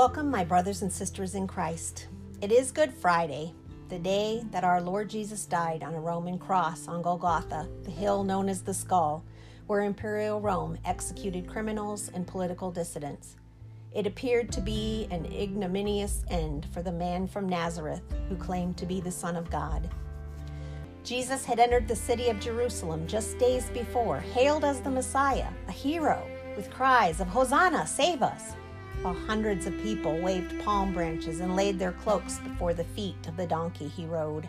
Welcome, 0.00 0.30
my 0.30 0.44
brothers 0.44 0.80
and 0.80 0.90
sisters 0.90 1.34
in 1.34 1.46
Christ. 1.46 2.08
It 2.40 2.50
is 2.50 2.72
Good 2.72 2.90
Friday, 2.90 3.52
the 3.90 3.98
day 3.98 4.42
that 4.50 4.64
our 4.64 4.80
Lord 4.80 5.10
Jesus 5.10 5.44
died 5.44 5.82
on 5.82 5.92
a 5.92 6.00
Roman 6.00 6.38
cross 6.38 6.88
on 6.88 7.02
Golgotha, 7.02 7.68
the 7.82 7.90
hill 7.90 8.24
known 8.24 8.48
as 8.48 8.62
the 8.62 8.72
Skull, 8.72 9.22
where 9.66 9.82
Imperial 9.82 10.40
Rome 10.40 10.78
executed 10.86 11.46
criminals 11.46 12.10
and 12.14 12.26
political 12.26 12.70
dissidents. 12.70 13.36
It 13.94 14.06
appeared 14.06 14.50
to 14.52 14.62
be 14.62 15.06
an 15.10 15.26
ignominious 15.26 16.24
end 16.30 16.66
for 16.72 16.80
the 16.80 16.90
man 16.90 17.28
from 17.28 17.46
Nazareth 17.46 18.00
who 18.30 18.36
claimed 18.36 18.78
to 18.78 18.86
be 18.86 19.02
the 19.02 19.12
Son 19.12 19.36
of 19.36 19.50
God. 19.50 19.86
Jesus 21.04 21.44
had 21.44 21.60
entered 21.60 21.86
the 21.86 21.94
city 21.94 22.30
of 22.30 22.40
Jerusalem 22.40 23.06
just 23.06 23.36
days 23.36 23.68
before, 23.68 24.20
hailed 24.20 24.64
as 24.64 24.80
the 24.80 24.90
Messiah, 24.90 25.48
a 25.68 25.72
hero, 25.72 26.26
with 26.56 26.70
cries 26.70 27.20
of 27.20 27.28
Hosanna, 27.28 27.86
save 27.86 28.22
us, 28.22 28.54
while 29.02 29.14
hundreds 29.14 29.66
of 29.66 29.82
people 29.82 30.18
waved 30.18 30.58
palm 30.62 30.92
branches 30.92 31.40
and 31.40 31.56
laid 31.56 31.78
their 31.78 31.92
cloaks 31.92 32.38
before 32.38 32.74
the 32.74 32.84
feet 32.84 33.26
of 33.26 33.36
the 33.36 33.46
donkey 33.46 33.88
he 33.88 34.06
rode. 34.06 34.48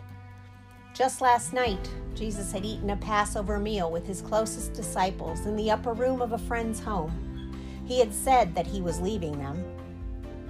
Just 0.94 1.22
last 1.22 1.54
night, 1.54 1.88
Jesus 2.14 2.52
had 2.52 2.66
eaten 2.66 2.90
a 2.90 2.96
Passover 2.96 3.58
meal 3.58 3.90
with 3.90 4.06
his 4.06 4.20
closest 4.20 4.74
disciples 4.74 5.46
in 5.46 5.56
the 5.56 5.70
upper 5.70 5.94
room 5.94 6.20
of 6.20 6.32
a 6.32 6.38
friend's 6.38 6.80
home. 6.80 7.54
He 7.86 7.98
had 7.98 8.12
said 8.12 8.54
that 8.54 8.66
he 8.66 8.82
was 8.82 9.00
leaving 9.00 9.38
them, 9.38 9.64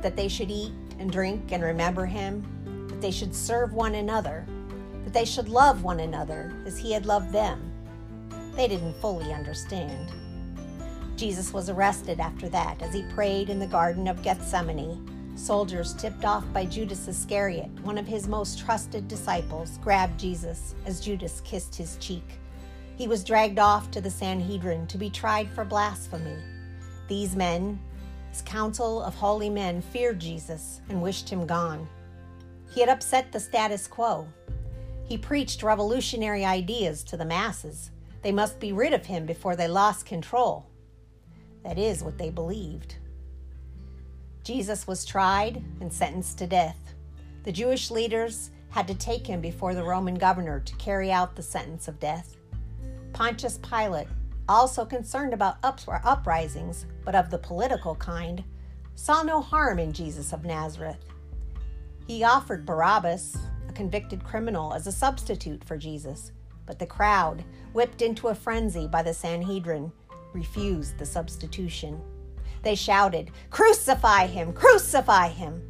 that 0.01 0.17
they 0.17 0.29
should 0.29 0.51
eat 0.51 0.73
and 0.99 1.13
drink 1.13 1.53
and 1.53 1.63
remember 1.63 2.07
him, 2.07 2.87
that 2.89 3.01
they 3.01 3.13
should 3.13 3.35
serve 3.35 3.73
one 3.73 3.95
another, 3.95 4.45
that 5.05 5.13
they 5.13 5.25
should 5.25 5.49
love 5.49 5.85
one 5.85 6.01
another 6.01 6.53
as 6.67 6.77
he 6.77 6.93
had 6.93 7.07
loved 7.07 7.33
them. 7.33 7.73
They 8.57 8.67
didn't 8.67 8.97
fully 8.97 9.33
understand. 9.33 10.13
Jesus 11.23 11.53
was 11.53 11.71
arrested 11.71 12.19
after 12.19 12.49
that 12.49 12.83
as 12.83 12.93
he 12.93 13.05
prayed 13.05 13.49
in 13.49 13.61
the 13.61 13.67
Garden 13.69 14.09
of 14.09 14.25
Gethsemane. 14.25 15.37
Soldiers 15.37 15.95
tipped 15.95 16.25
off 16.25 16.45
by 16.53 16.65
Judas 16.65 17.07
Iscariot, 17.07 17.71
one 17.85 17.97
of 17.97 18.09
his 18.09 18.27
most 18.27 18.59
trusted 18.59 19.07
disciples, 19.07 19.79
grabbed 19.85 20.19
Jesus 20.19 20.75
as 20.85 21.01
Judas 21.01 21.41
kissed 21.45 21.77
his 21.77 21.97
cheek. 21.99 22.29
He 22.97 23.07
was 23.07 23.23
dragged 23.23 23.61
off 23.61 23.89
to 23.93 24.01
the 24.01 24.11
Sanhedrin 24.11 24.89
to 24.89 24.99
be 24.99 25.11
tried 25.11 25.49
for 25.51 25.65
blasphemy. 25.65 26.39
These 27.07 27.37
men, 27.37 27.79
his 28.33 28.43
council 28.43 29.01
of 29.01 29.15
holy 29.15 29.49
men, 29.49 29.81
feared 29.81 30.19
Jesus 30.19 30.81
and 30.89 31.01
wished 31.01 31.29
him 31.29 31.47
gone. 31.47 31.89
He 32.75 32.81
had 32.81 32.89
upset 32.89 33.31
the 33.31 33.39
status 33.39 33.87
quo. 33.87 34.27
He 35.05 35.17
preached 35.17 35.63
revolutionary 35.63 36.45
ideas 36.45 37.05
to 37.05 37.17
the 37.17 37.25
masses. 37.25 37.93
They 38.23 38.33
must 38.33 38.59
be 38.59 38.73
rid 38.73 38.93
of 38.93 39.07
him 39.07 39.25
before 39.25 39.55
they 39.55 39.69
lost 39.69 40.05
control. 40.05 40.67
That 41.65 41.79
is 41.79 42.03
what 42.03 42.19
they 42.19 42.31
believed. 42.31 42.97
Jesus 44.45 44.87
was 44.87 45.05
tried 45.05 45.63
and 45.81 45.93
sentenced 45.93 46.39
to 46.39 46.47
death. 46.47 46.95
The 47.45 47.53
Jewish 47.53 47.91
leaders 47.91 48.51
had 48.71 48.89
to 48.89 48.95
take 48.95 49.27
him 49.27 49.41
before 49.41 49.75
the 49.75 49.85
Roman 49.85 50.15
governor 50.15 50.61
to 50.61 50.77
carry 50.77 51.13
out 51.13 51.37
the 51.37 51.43
sentence 51.43 51.89
of 51.89 52.01
death. 52.01 52.37
Pontius 53.13 53.59
Pilate, 53.59 54.09
also 54.49 54.85
concerned 54.85 55.33
about 55.33 55.59
uprisings, 55.63 56.87
but 57.05 57.15
of 57.15 57.31
the 57.31 57.39
political 57.39 57.95
kind, 57.95 58.43
saw 58.95 59.23
no 59.23 59.41
harm 59.41 59.79
in 59.79 59.93
Jesus 59.93 60.33
of 60.33 60.45
Nazareth. 60.45 61.05
He 62.07 62.25
offered 62.25 62.67
Barabbas, 62.67 63.37
a 63.69 63.73
convicted 63.73 64.25
criminal, 64.25 64.75
as 64.75 64.87
a 64.87 64.93
substitute 64.93 65.63
for 65.65 65.77
Jesus, 65.77 66.33
but 66.67 66.79
the 66.79 66.87
crowd, 66.87 67.45
whipped 67.73 68.03
into 68.03 68.29
a 68.29 68.35
frenzy 68.35 68.87
by 68.87 69.03
the 69.03 69.15
Sanhedrin, 69.15 69.93
refused 70.33 70.99
the 70.99 71.07
substitution. 71.07 72.01
They 72.63 72.75
shouted, 72.75 73.31
Crucify 73.51 74.27
him! 74.27 74.53
Crucify 74.53 75.29
him! 75.29 75.63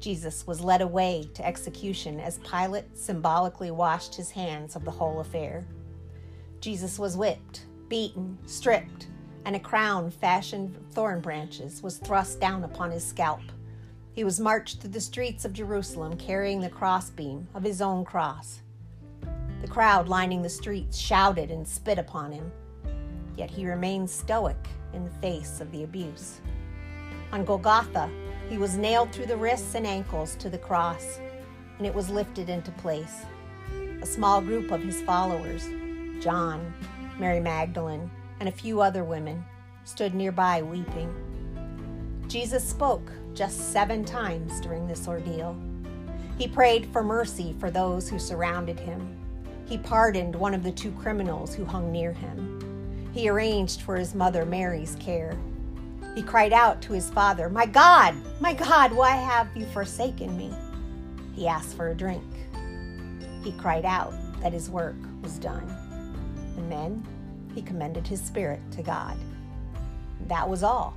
Jesus 0.00 0.46
was 0.48 0.60
led 0.60 0.82
away 0.82 1.28
to 1.34 1.46
execution 1.46 2.18
as 2.18 2.38
Pilate 2.38 2.98
symbolically 2.98 3.70
washed 3.70 4.16
his 4.16 4.32
hands 4.32 4.74
of 4.74 4.84
the 4.84 4.90
whole 4.90 5.20
affair. 5.20 5.64
Jesus 6.60 6.98
was 6.98 7.16
whipped, 7.16 7.66
beaten, 7.88 8.36
stripped, 8.46 9.06
and 9.44 9.54
a 9.54 9.60
crown 9.60 10.10
fashioned 10.10 10.74
of 10.76 10.86
thorn 10.88 11.20
branches 11.20 11.82
was 11.82 11.98
thrust 11.98 12.40
down 12.40 12.64
upon 12.64 12.90
his 12.90 13.06
scalp. 13.06 13.42
He 14.12 14.24
was 14.24 14.40
marched 14.40 14.80
through 14.80 14.90
the 14.90 15.00
streets 15.00 15.44
of 15.44 15.52
Jerusalem 15.52 16.16
carrying 16.16 16.60
the 16.60 16.68
crossbeam 16.68 17.46
of 17.54 17.62
his 17.62 17.80
own 17.80 18.04
cross. 18.04 18.60
The 19.60 19.68
crowd 19.68 20.08
lining 20.08 20.42
the 20.42 20.48
streets 20.48 20.98
shouted 20.98 21.52
and 21.52 21.66
spit 21.66 21.98
upon 21.98 22.32
him 22.32 22.50
yet 23.36 23.50
he 23.50 23.66
remained 23.66 24.08
stoic 24.08 24.68
in 24.92 25.04
the 25.04 25.10
face 25.20 25.60
of 25.60 25.70
the 25.72 25.84
abuse. 25.84 26.40
On 27.32 27.44
Golgotha, 27.44 28.10
he 28.48 28.58
was 28.58 28.76
nailed 28.76 29.12
through 29.12 29.26
the 29.26 29.36
wrists 29.36 29.74
and 29.74 29.86
ankles 29.86 30.34
to 30.36 30.50
the 30.50 30.58
cross, 30.58 31.18
and 31.78 31.86
it 31.86 31.94
was 31.94 32.10
lifted 32.10 32.48
into 32.48 32.70
place. 32.72 33.24
A 34.02 34.06
small 34.06 34.40
group 34.40 34.70
of 34.70 34.82
his 34.82 35.00
followers, 35.02 35.68
John, 36.22 36.72
Mary 37.18 37.40
Magdalene, 37.40 38.10
and 38.40 38.48
a 38.48 38.52
few 38.52 38.80
other 38.80 39.04
women, 39.04 39.44
stood 39.84 40.14
nearby 40.14 40.62
weeping. 40.62 41.14
Jesus 42.28 42.68
spoke 42.68 43.10
just 43.34 43.72
seven 43.72 44.04
times 44.04 44.60
during 44.60 44.86
this 44.86 45.08
ordeal. 45.08 45.56
He 46.38 46.48
prayed 46.48 46.86
for 46.92 47.02
mercy 47.02 47.54
for 47.58 47.70
those 47.70 48.08
who 48.08 48.18
surrounded 48.18 48.78
him. 48.78 49.18
He 49.66 49.78
pardoned 49.78 50.34
one 50.34 50.54
of 50.54 50.62
the 50.62 50.72
two 50.72 50.92
criminals 50.92 51.54
who 51.54 51.64
hung 51.64 51.90
near 51.92 52.12
him. 52.12 52.58
He 53.12 53.28
arranged 53.28 53.82
for 53.82 53.96
his 53.96 54.14
mother 54.14 54.44
Mary's 54.44 54.96
care. 54.96 55.36
He 56.14 56.22
cried 56.22 56.52
out 56.52 56.80
to 56.82 56.92
his 56.92 57.10
father, 57.10 57.48
My 57.48 57.66
God, 57.66 58.14
my 58.40 58.52
God, 58.54 58.92
why 58.92 59.10
have 59.10 59.48
you 59.56 59.66
forsaken 59.66 60.36
me? 60.36 60.52
He 61.34 61.46
asked 61.46 61.76
for 61.76 61.90
a 61.90 61.94
drink. 61.94 62.24
He 63.42 63.52
cried 63.52 63.84
out 63.84 64.12
that 64.40 64.52
his 64.52 64.70
work 64.70 64.96
was 65.22 65.38
done. 65.38 65.68
And 66.56 66.70
then 66.70 67.06
he 67.54 67.62
commended 67.62 68.06
his 68.06 68.20
spirit 68.20 68.60
to 68.72 68.82
God. 68.82 69.16
That 70.28 70.48
was 70.48 70.62
all. 70.62 70.94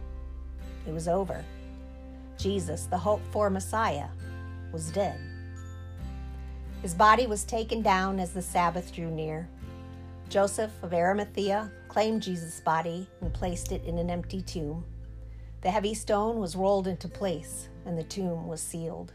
It 0.88 0.94
was 0.94 1.08
over. 1.08 1.44
Jesus, 2.38 2.86
the 2.86 2.98
hoped 2.98 3.26
for 3.32 3.50
Messiah, 3.50 4.08
was 4.72 4.92
dead. 4.92 5.20
His 6.82 6.94
body 6.94 7.26
was 7.26 7.44
taken 7.44 7.82
down 7.82 8.20
as 8.20 8.32
the 8.32 8.42
Sabbath 8.42 8.94
drew 8.94 9.10
near. 9.10 9.48
Joseph 10.36 10.74
of 10.84 10.94
Arimathea 10.94 11.72
claimed 11.88 12.22
Jesus' 12.22 12.60
body 12.60 13.08
and 13.22 13.34
placed 13.34 13.72
it 13.72 13.86
in 13.86 13.98
an 13.98 14.10
empty 14.10 14.42
tomb. 14.42 14.84
The 15.62 15.72
heavy 15.72 15.94
stone 15.94 16.40
was 16.40 16.58
rolled 16.58 16.88
into 16.88 17.08
place, 17.08 17.70
and 17.86 17.98
the 17.98 18.04
tomb 18.04 18.46
was 18.46 18.60
sealed. 18.60 19.14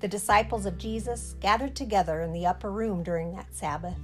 The 0.00 0.08
disciples 0.08 0.66
of 0.66 0.76
Jesus 0.76 1.36
gathered 1.40 1.74
together 1.74 2.20
in 2.20 2.34
the 2.34 2.44
upper 2.44 2.70
room 2.70 3.02
during 3.02 3.32
that 3.32 3.54
Sabbath. 3.54 3.96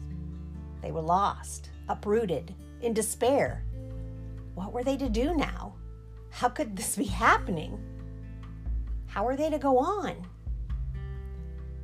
They 0.80 0.90
were 0.90 1.02
lost, 1.02 1.68
uprooted, 1.86 2.54
in 2.80 2.94
despair. 2.94 3.62
What 4.54 4.72
were 4.72 4.84
they 4.84 4.96
to 4.96 5.10
do 5.10 5.34
now? 5.34 5.74
How 6.30 6.48
could 6.48 6.76
this 6.76 6.96
be 6.96 7.04
happening? 7.04 7.78
How 9.06 9.26
are 9.26 9.36
they 9.36 9.50
to 9.50 9.58
go 9.58 9.76
on? 9.76 10.26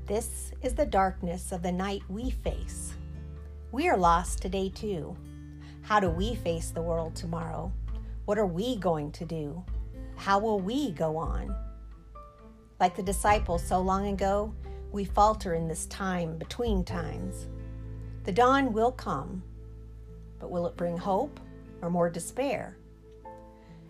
This 0.06 0.52
is 0.62 0.74
the 0.74 0.86
darkness 0.86 1.52
of 1.52 1.62
the 1.62 1.70
night 1.70 2.00
we 2.08 2.30
face. 2.30 2.94
We 3.72 3.88
are 3.88 3.96
lost 3.96 4.42
today, 4.42 4.68
too. 4.68 5.16
How 5.80 5.98
do 5.98 6.10
we 6.10 6.34
face 6.34 6.68
the 6.68 6.82
world 6.82 7.16
tomorrow? 7.16 7.72
What 8.26 8.36
are 8.36 8.46
we 8.46 8.76
going 8.76 9.10
to 9.12 9.24
do? 9.24 9.64
How 10.14 10.38
will 10.38 10.60
we 10.60 10.90
go 10.90 11.16
on? 11.16 11.56
Like 12.78 12.94
the 12.94 13.02
disciples 13.02 13.66
so 13.66 13.80
long 13.80 14.08
ago, 14.08 14.52
we 14.92 15.06
falter 15.06 15.54
in 15.54 15.68
this 15.68 15.86
time 15.86 16.36
between 16.36 16.84
times. 16.84 17.46
The 18.24 18.32
dawn 18.32 18.74
will 18.74 18.92
come, 18.92 19.42
but 20.38 20.50
will 20.50 20.66
it 20.66 20.76
bring 20.76 20.98
hope 20.98 21.40
or 21.80 21.88
more 21.88 22.10
despair? 22.10 22.76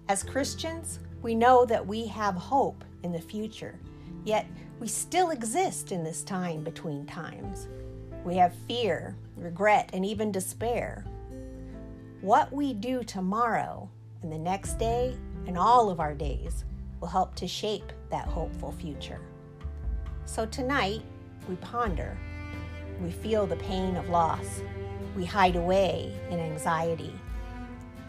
As 0.08 0.22
Christians, 0.22 1.00
we 1.22 1.34
know 1.34 1.64
that 1.64 1.84
we 1.84 2.06
have 2.06 2.36
hope 2.36 2.84
in 3.02 3.10
the 3.10 3.20
future, 3.20 3.80
yet 4.22 4.46
we 4.78 4.86
still 4.86 5.30
exist 5.30 5.90
in 5.90 6.04
this 6.04 6.22
time 6.22 6.62
between 6.62 7.04
times. 7.04 7.66
We 8.24 8.36
have 8.36 8.54
fear, 8.68 9.16
regret, 9.36 9.90
and 9.92 10.04
even 10.04 10.30
despair. 10.30 11.04
What 12.20 12.52
we 12.52 12.72
do 12.72 13.02
tomorrow 13.02 13.90
and 14.22 14.32
the 14.32 14.38
next 14.38 14.74
day 14.78 15.16
and 15.46 15.58
all 15.58 15.90
of 15.90 15.98
our 15.98 16.14
days 16.14 16.64
will 17.00 17.08
help 17.08 17.34
to 17.36 17.48
shape 17.48 17.92
that 18.10 18.28
hopeful 18.28 18.70
future. 18.72 19.20
So 20.24 20.46
tonight, 20.46 21.02
we 21.48 21.56
ponder. 21.56 22.16
We 23.02 23.10
feel 23.10 23.46
the 23.46 23.56
pain 23.56 23.96
of 23.96 24.08
loss. 24.08 24.62
We 25.16 25.24
hide 25.24 25.56
away 25.56 26.16
in 26.30 26.38
anxiety. 26.38 27.12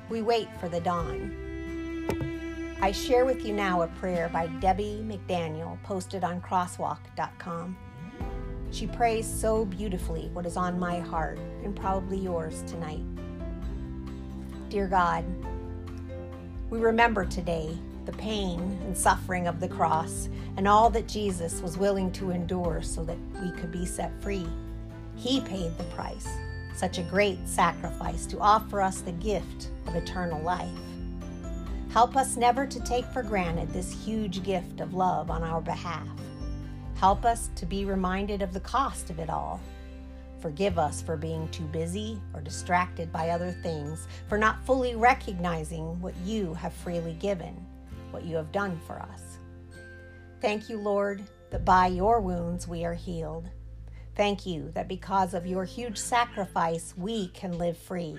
We 0.09 0.21
wait 0.21 0.47
for 0.59 0.69
the 0.69 0.79
dawn. 0.79 2.77
I 2.81 2.91
share 2.91 3.25
with 3.25 3.45
you 3.45 3.53
now 3.53 3.81
a 3.81 3.87
prayer 3.87 4.29
by 4.29 4.47
Debbie 4.47 5.03
McDaniel 5.03 5.81
posted 5.83 6.23
on 6.23 6.41
crosswalk.com. 6.41 7.77
She 8.73 8.87
prays 8.87 9.27
so 9.27 9.65
beautifully 9.65 10.31
what 10.33 10.47
is 10.47 10.57
on 10.57 10.79
my 10.79 10.99
heart 10.99 11.37
and 11.63 11.75
probably 11.75 12.17
yours 12.17 12.63
tonight. 12.65 13.03
Dear 14.69 14.87
God, 14.87 15.23
we 16.71 16.79
remember 16.79 17.23
today 17.23 17.77
the 18.05 18.13
pain 18.13 18.59
and 18.83 18.97
suffering 18.97 19.45
of 19.45 19.59
the 19.59 19.67
cross 19.67 20.27
and 20.57 20.67
all 20.67 20.89
that 20.89 21.07
Jesus 21.07 21.61
was 21.61 21.77
willing 21.77 22.11
to 22.13 22.31
endure 22.31 22.81
so 22.81 23.05
that 23.05 23.17
we 23.43 23.51
could 23.51 23.71
be 23.71 23.85
set 23.85 24.11
free. 24.23 24.47
He 25.15 25.39
paid 25.39 25.77
the 25.77 25.83
price, 25.95 26.27
such 26.75 26.97
a 26.97 27.03
great 27.03 27.47
sacrifice 27.47 28.25
to 28.25 28.39
offer 28.39 28.81
us 28.81 29.01
the 29.01 29.11
gift 29.11 29.69
of 29.85 29.95
eternal 29.95 30.41
life. 30.41 30.67
Help 31.91 32.17
us 32.17 32.37
never 32.37 32.65
to 32.65 32.79
take 32.79 33.05
for 33.05 33.21
granted 33.21 33.69
this 33.69 33.93
huge 34.03 34.41
gift 34.41 34.81
of 34.81 34.95
love 34.95 35.29
on 35.29 35.43
our 35.43 35.61
behalf. 35.61 36.07
Help 37.03 37.25
us 37.25 37.49
to 37.55 37.65
be 37.65 37.83
reminded 37.83 38.41
of 38.41 38.53
the 38.53 38.61
cost 38.61 39.09
of 39.09 39.19
it 39.19 39.29
all 39.29 39.59
Forgive 40.43 40.77
us 40.77 41.01
for 41.01 41.15
being 41.15 41.47
too 41.51 41.63
busy 41.63 42.19
or 42.33 42.41
distracted 42.41 43.13
by 43.13 43.29
other 43.29 43.51
things, 43.51 44.09
for 44.27 44.37
not 44.37 44.65
fully 44.65 44.93
recognizing 44.93 46.01
what 46.01 46.13
you 46.25 46.53
have 46.53 46.73
freely 46.73 47.13
given, 47.13 47.55
what 48.11 48.25
you 48.25 48.35
have 48.35 48.51
done 48.51 48.77
for 48.85 48.99
us. 48.99 49.37
Thank 50.41 50.69
you, 50.69 50.77
Lord, 50.77 51.23
that 51.49 51.63
by 51.63 51.87
your 51.87 52.19
wounds 52.19 52.67
we 52.67 52.83
are 52.83 52.93
healed. 52.93 53.49
Thank 54.17 54.45
you 54.45 54.69
that 54.73 54.89
because 54.89 55.33
of 55.33 55.47
your 55.47 55.63
huge 55.63 55.97
sacrifice, 55.97 56.93
we 56.97 57.29
can 57.29 57.57
live 57.57 57.77
free. 57.77 58.17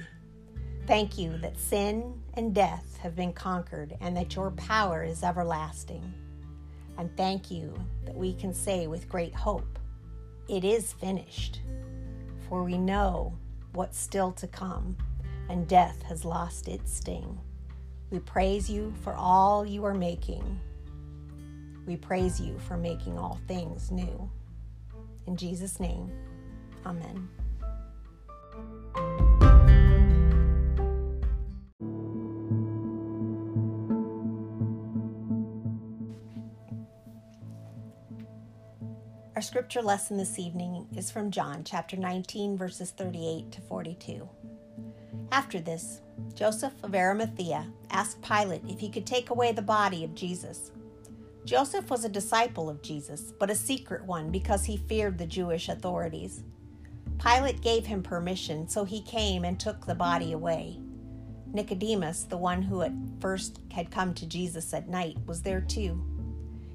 Thank 0.86 1.18
you 1.18 1.36
that 1.42 1.60
sin 1.60 2.22
and 2.32 2.54
death 2.54 2.96
have 3.02 3.14
been 3.14 3.34
conquered 3.34 3.98
and 4.00 4.16
that 4.16 4.34
your 4.34 4.50
power 4.52 5.04
is 5.04 5.22
everlasting. 5.22 6.10
And 6.98 7.14
thank 7.16 7.50
you 7.50 7.74
that 8.04 8.14
we 8.14 8.34
can 8.34 8.54
say 8.54 8.86
with 8.86 9.08
great 9.08 9.34
hope, 9.34 9.78
It 10.48 10.64
is 10.64 10.92
finished 10.92 11.60
for 12.48 12.62
we 12.62 12.78
know 12.78 13.32
what's 13.72 13.98
still 13.98 14.32
to 14.32 14.46
come, 14.46 14.96
and 15.48 15.66
death 15.66 16.02
has 16.02 16.24
lost 16.24 16.68
its 16.68 16.94
sting. 16.94 17.38
We 18.10 18.18
praise 18.20 18.70
you 18.70 18.94
for 19.02 19.14
all 19.14 19.66
you 19.66 19.84
are 19.84 19.94
making. 19.94 20.60
We 21.86 21.96
praise 21.96 22.40
you 22.40 22.58
for 22.60 22.76
making 22.76 23.18
all 23.18 23.40
things 23.48 23.90
new. 23.90 24.30
In 25.26 25.36
Jesus' 25.36 25.80
name, 25.80 26.12
amen. 26.86 27.28
Scripture 39.44 39.82
lesson 39.82 40.16
this 40.16 40.38
evening 40.38 40.86
is 40.96 41.10
from 41.10 41.30
John 41.30 41.64
chapter 41.64 41.98
19, 41.98 42.56
verses 42.56 42.92
38 42.92 43.52
to 43.52 43.60
42. 43.60 44.26
After 45.30 45.60
this, 45.60 46.00
Joseph 46.34 46.72
of 46.82 46.94
Arimathea 46.94 47.66
asked 47.90 48.22
Pilate 48.22 48.62
if 48.66 48.80
he 48.80 48.88
could 48.88 49.04
take 49.04 49.28
away 49.28 49.52
the 49.52 49.60
body 49.60 50.02
of 50.02 50.14
Jesus. 50.14 50.72
Joseph 51.44 51.90
was 51.90 52.06
a 52.06 52.08
disciple 52.08 52.70
of 52.70 52.80
Jesus, 52.80 53.34
but 53.38 53.50
a 53.50 53.54
secret 53.54 54.02
one 54.06 54.30
because 54.30 54.64
he 54.64 54.78
feared 54.78 55.18
the 55.18 55.26
Jewish 55.26 55.68
authorities. 55.68 56.42
Pilate 57.22 57.60
gave 57.60 57.84
him 57.84 58.02
permission, 58.02 58.66
so 58.66 58.84
he 58.84 59.02
came 59.02 59.44
and 59.44 59.60
took 59.60 59.84
the 59.84 59.94
body 59.94 60.32
away. 60.32 60.78
Nicodemus, 61.52 62.24
the 62.24 62.38
one 62.38 62.62
who 62.62 62.80
at 62.80 62.92
first 63.20 63.60
had 63.70 63.90
come 63.90 64.14
to 64.14 64.26
Jesus 64.26 64.72
at 64.72 64.88
night, 64.88 65.18
was 65.26 65.42
there 65.42 65.60
too. 65.60 66.02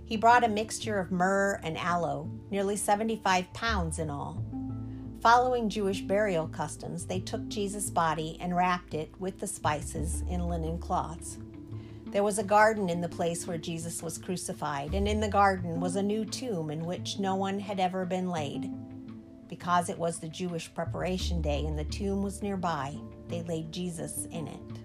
He 0.10 0.18
brought 0.18 0.44
a 0.44 0.50
mixture 0.50 0.98
of 0.98 1.12
myrrh 1.12 1.60
and 1.62 1.78
aloe, 1.78 2.32
nearly 2.50 2.76
75 2.76 3.54
pounds 3.54 4.00
in 4.00 4.10
all. 4.10 4.44
Following 5.22 5.70
Jewish 5.70 6.02
burial 6.02 6.48
customs, 6.48 7.06
they 7.06 7.20
took 7.20 7.48
Jesus' 7.48 7.92
body 7.92 8.36
and 8.42 8.56
wrapped 8.56 8.96
it 8.96 9.12
with 9.20 9.38
the 9.38 9.46
spices 9.46 10.24
in 10.28 10.48
linen 10.48 10.80
cloths. 10.80 11.38
There 12.08 12.24
was 12.24 12.40
a 12.40 12.44
garden 12.44 12.90
in 12.90 13.02
the 13.02 13.08
place 13.08 13.46
where 13.46 13.60
Jesus 13.60 14.02
was 14.02 14.18
crucified, 14.18 14.96
and 14.96 15.08
in 15.08 15.20
the 15.20 15.28
garden 15.28 15.80
was 15.80 15.96
a 15.96 16.02
new 16.02 16.26
tomb 16.26 16.72
in 16.72 16.88
which 16.88 17.20
no 17.20 17.36
one 17.36 17.60
had 17.60 17.80
ever 17.80 18.04
been 18.04 18.32
laid. 18.32 18.68
Because 19.48 19.90
it 19.90 20.00
was 20.00 20.18
the 20.18 20.28
Jewish 20.28 20.74
preparation 20.74 21.40
day 21.40 21.66
and 21.68 21.78
the 21.78 21.84
tomb 21.84 22.24
was 22.24 22.42
nearby, 22.42 22.96
they 23.28 23.44
laid 23.44 23.72
Jesus 23.72 24.26
in 24.32 24.48
it. 24.48 24.80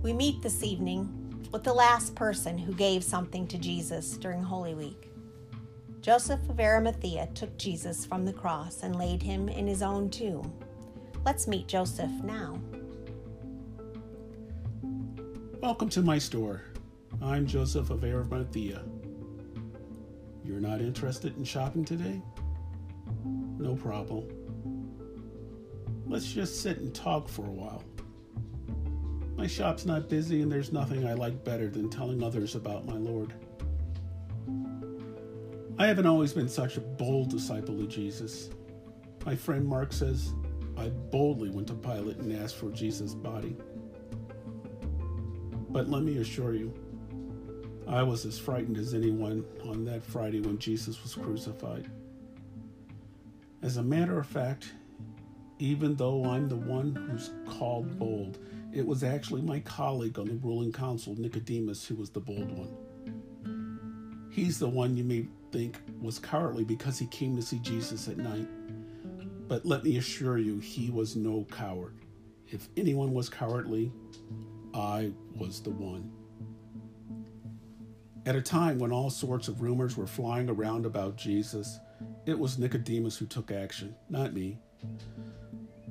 We 0.00 0.12
meet 0.12 0.42
this 0.42 0.62
evening 0.62 1.19
with 1.50 1.64
the 1.64 1.72
last 1.72 2.14
person 2.14 2.56
who 2.56 2.72
gave 2.72 3.02
something 3.02 3.46
to 3.48 3.58
Jesus 3.58 4.16
during 4.16 4.42
Holy 4.42 4.74
Week. 4.74 5.10
Joseph 6.00 6.40
of 6.48 6.60
Arimathea 6.60 7.28
took 7.34 7.56
Jesus 7.58 8.06
from 8.06 8.24
the 8.24 8.32
cross 8.32 8.84
and 8.84 8.96
laid 8.96 9.20
him 9.20 9.48
in 9.48 9.66
his 9.66 9.82
own 9.82 10.08
tomb. 10.10 10.52
Let's 11.24 11.48
meet 11.48 11.66
Joseph 11.66 12.10
now. 12.22 12.60
Welcome 15.60 15.88
to 15.90 16.02
my 16.02 16.18
store. 16.18 16.62
I'm 17.20 17.46
Joseph 17.46 17.90
of 17.90 18.04
Arimathea. 18.04 18.82
You're 20.44 20.60
not 20.60 20.80
interested 20.80 21.36
in 21.36 21.44
shopping 21.44 21.84
today? 21.84 22.22
No 23.58 23.74
problem. 23.74 24.28
Let's 26.06 26.32
just 26.32 26.62
sit 26.62 26.78
and 26.78 26.94
talk 26.94 27.28
for 27.28 27.44
a 27.44 27.50
while. 27.50 27.82
My 29.40 29.46
shop's 29.46 29.86
not 29.86 30.10
busy, 30.10 30.42
and 30.42 30.52
there's 30.52 30.70
nothing 30.70 31.06
I 31.06 31.14
like 31.14 31.44
better 31.44 31.70
than 31.70 31.88
telling 31.88 32.22
others 32.22 32.56
about 32.56 32.84
my 32.84 32.98
Lord. 32.98 33.32
I 35.78 35.86
haven't 35.86 36.04
always 36.04 36.34
been 36.34 36.46
such 36.46 36.76
a 36.76 36.82
bold 36.82 37.30
disciple 37.30 37.80
of 37.80 37.88
Jesus. 37.88 38.50
My 39.24 39.34
friend 39.34 39.66
Mark 39.66 39.94
says 39.94 40.34
I 40.76 40.90
boldly 40.90 41.48
went 41.48 41.68
to 41.68 41.74
Pilate 41.74 42.18
and 42.18 42.36
asked 42.36 42.56
for 42.56 42.70
Jesus' 42.70 43.14
body. 43.14 43.56
But 45.70 45.88
let 45.88 46.02
me 46.02 46.18
assure 46.18 46.52
you, 46.54 46.74
I 47.88 48.02
was 48.02 48.26
as 48.26 48.38
frightened 48.38 48.76
as 48.76 48.92
anyone 48.92 49.46
on 49.64 49.86
that 49.86 50.04
Friday 50.04 50.42
when 50.42 50.58
Jesus 50.58 51.02
was 51.02 51.14
crucified. 51.14 51.90
As 53.62 53.78
a 53.78 53.82
matter 53.82 54.18
of 54.18 54.26
fact, 54.26 54.74
even 55.58 55.94
though 55.94 56.26
I'm 56.26 56.46
the 56.46 56.56
one 56.56 56.94
who's 56.94 57.30
called 57.46 57.98
bold, 57.98 58.38
it 58.72 58.86
was 58.86 59.02
actually 59.02 59.42
my 59.42 59.60
colleague 59.60 60.18
on 60.18 60.26
the 60.26 60.34
ruling 60.34 60.72
council, 60.72 61.14
Nicodemus, 61.18 61.84
who 61.86 61.96
was 61.96 62.10
the 62.10 62.20
bold 62.20 62.50
one. 62.56 64.28
He's 64.30 64.58
the 64.58 64.68
one 64.68 64.96
you 64.96 65.04
may 65.04 65.26
think 65.50 65.78
was 66.00 66.18
cowardly 66.18 66.64
because 66.64 66.98
he 66.98 67.06
came 67.06 67.34
to 67.36 67.42
see 67.42 67.58
Jesus 67.58 68.06
at 68.08 68.16
night. 68.16 68.48
But 69.48 69.66
let 69.66 69.82
me 69.82 69.96
assure 69.96 70.38
you, 70.38 70.60
he 70.60 70.90
was 70.90 71.16
no 71.16 71.44
coward. 71.50 71.94
If 72.46 72.68
anyone 72.76 73.12
was 73.12 73.28
cowardly, 73.28 73.92
I 74.72 75.10
was 75.36 75.60
the 75.60 75.70
one. 75.70 76.12
At 78.26 78.36
a 78.36 78.42
time 78.42 78.78
when 78.78 78.92
all 78.92 79.10
sorts 79.10 79.48
of 79.48 79.62
rumors 79.62 79.96
were 79.96 80.06
flying 80.06 80.48
around 80.48 80.86
about 80.86 81.16
Jesus, 81.16 81.80
it 82.26 82.38
was 82.38 82.58
Nicodemus 82.58 83.16
who 83.16 83.26
took 83.26 83.50
action, 83.50 83.96
not 84.08 84.32
me. 84.32 84.58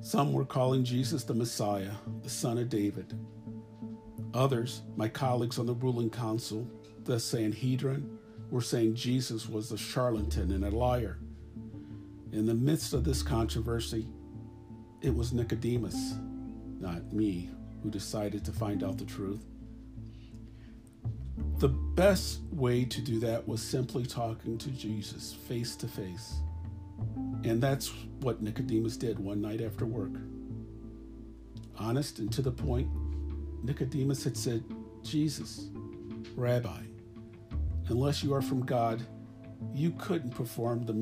Some 0.01 0.31
were 0.31 0.45
calling 0.45 0.83
Jesus 0.83 1.23
the 1.23 1.33
Messiah, 1.33 1.91
the 2.23 2.29
Son 2.29 2.57
of 2.57 2.69
David. 2.69 3.13
Others, 4.33 4.83
my 4.95 5.09
colleagues 5.09 5.59
on 5.59 5.65
the 5.65 5.73
ruling 5.73 6.09
council, 6.09 6.69
the 7.03 7.19
Sanhedrin, 7.19 8.17
were 8.49 8.61
saying 8.61 8.95
Jesus 8.95 9.49
was 9.49 9.71
a 9.71 9.77
charlatan 9.77 10.51
and 10.51 10.63
a 10.63 10.69
liar. 10.69 11.19
In 12.31 12.45
the 12.45 12.53
midst 12.53 12.93
of 12.93 13.03
this 13.03 13.21
controversy, 13.21 14.07
it 15.01 15.13
was 15.13 15.33
Nicodemus, 15.33 16.15
not 16.79 17.11
me, 17.11 17.49
who 17.83 17.89
decided 17.89 18.45
to 18.45 18.51
find 18.51 18.83
out 18.83 18.97
the 18.97 19.05
truth. 19.05 19.43
The 21.57 21.69
best 21.69 22.39
way 22.51 22.85
to 22.85 23.01
do 23.01 23.19
that 23.19 23.47
was 23.47 23.61
simply 23.61 24.05
talking 24.05 24.57
to 24.59 24.69
Jesus 24.69 25.33
face 25.33 25.75
to 25.77 25.87
face. 25.87 26.35
And 27.43 27.61
that's 27.61 27.91
what 28.21 28.41
Nicodemus 28.41 28.97
did 28.97 29.19
one 29.19 29.41
night 29.41 29.61
after 29.61 29.85
work. 29.85 30.11
Honest 31.77 32.19
and 32.19 32.31
to 32.33 32.41
the 32.41 32.51
point, 32.51 32.89
Nicodemus 33.63 34.23
had 34.23 34.35
said, 34.35 34.63
Jesus, 35.03 35.69
Rabbi, 36.35 36.81
unless 37.87 38.23
you 38.23 38.33
are 38.33 38.41
from 38.41 38.65
God, 38.65 39.01
you 39.73 39.91
couldn't 39.97 40.31
perform 40.31 40.85
the 40.85 40.93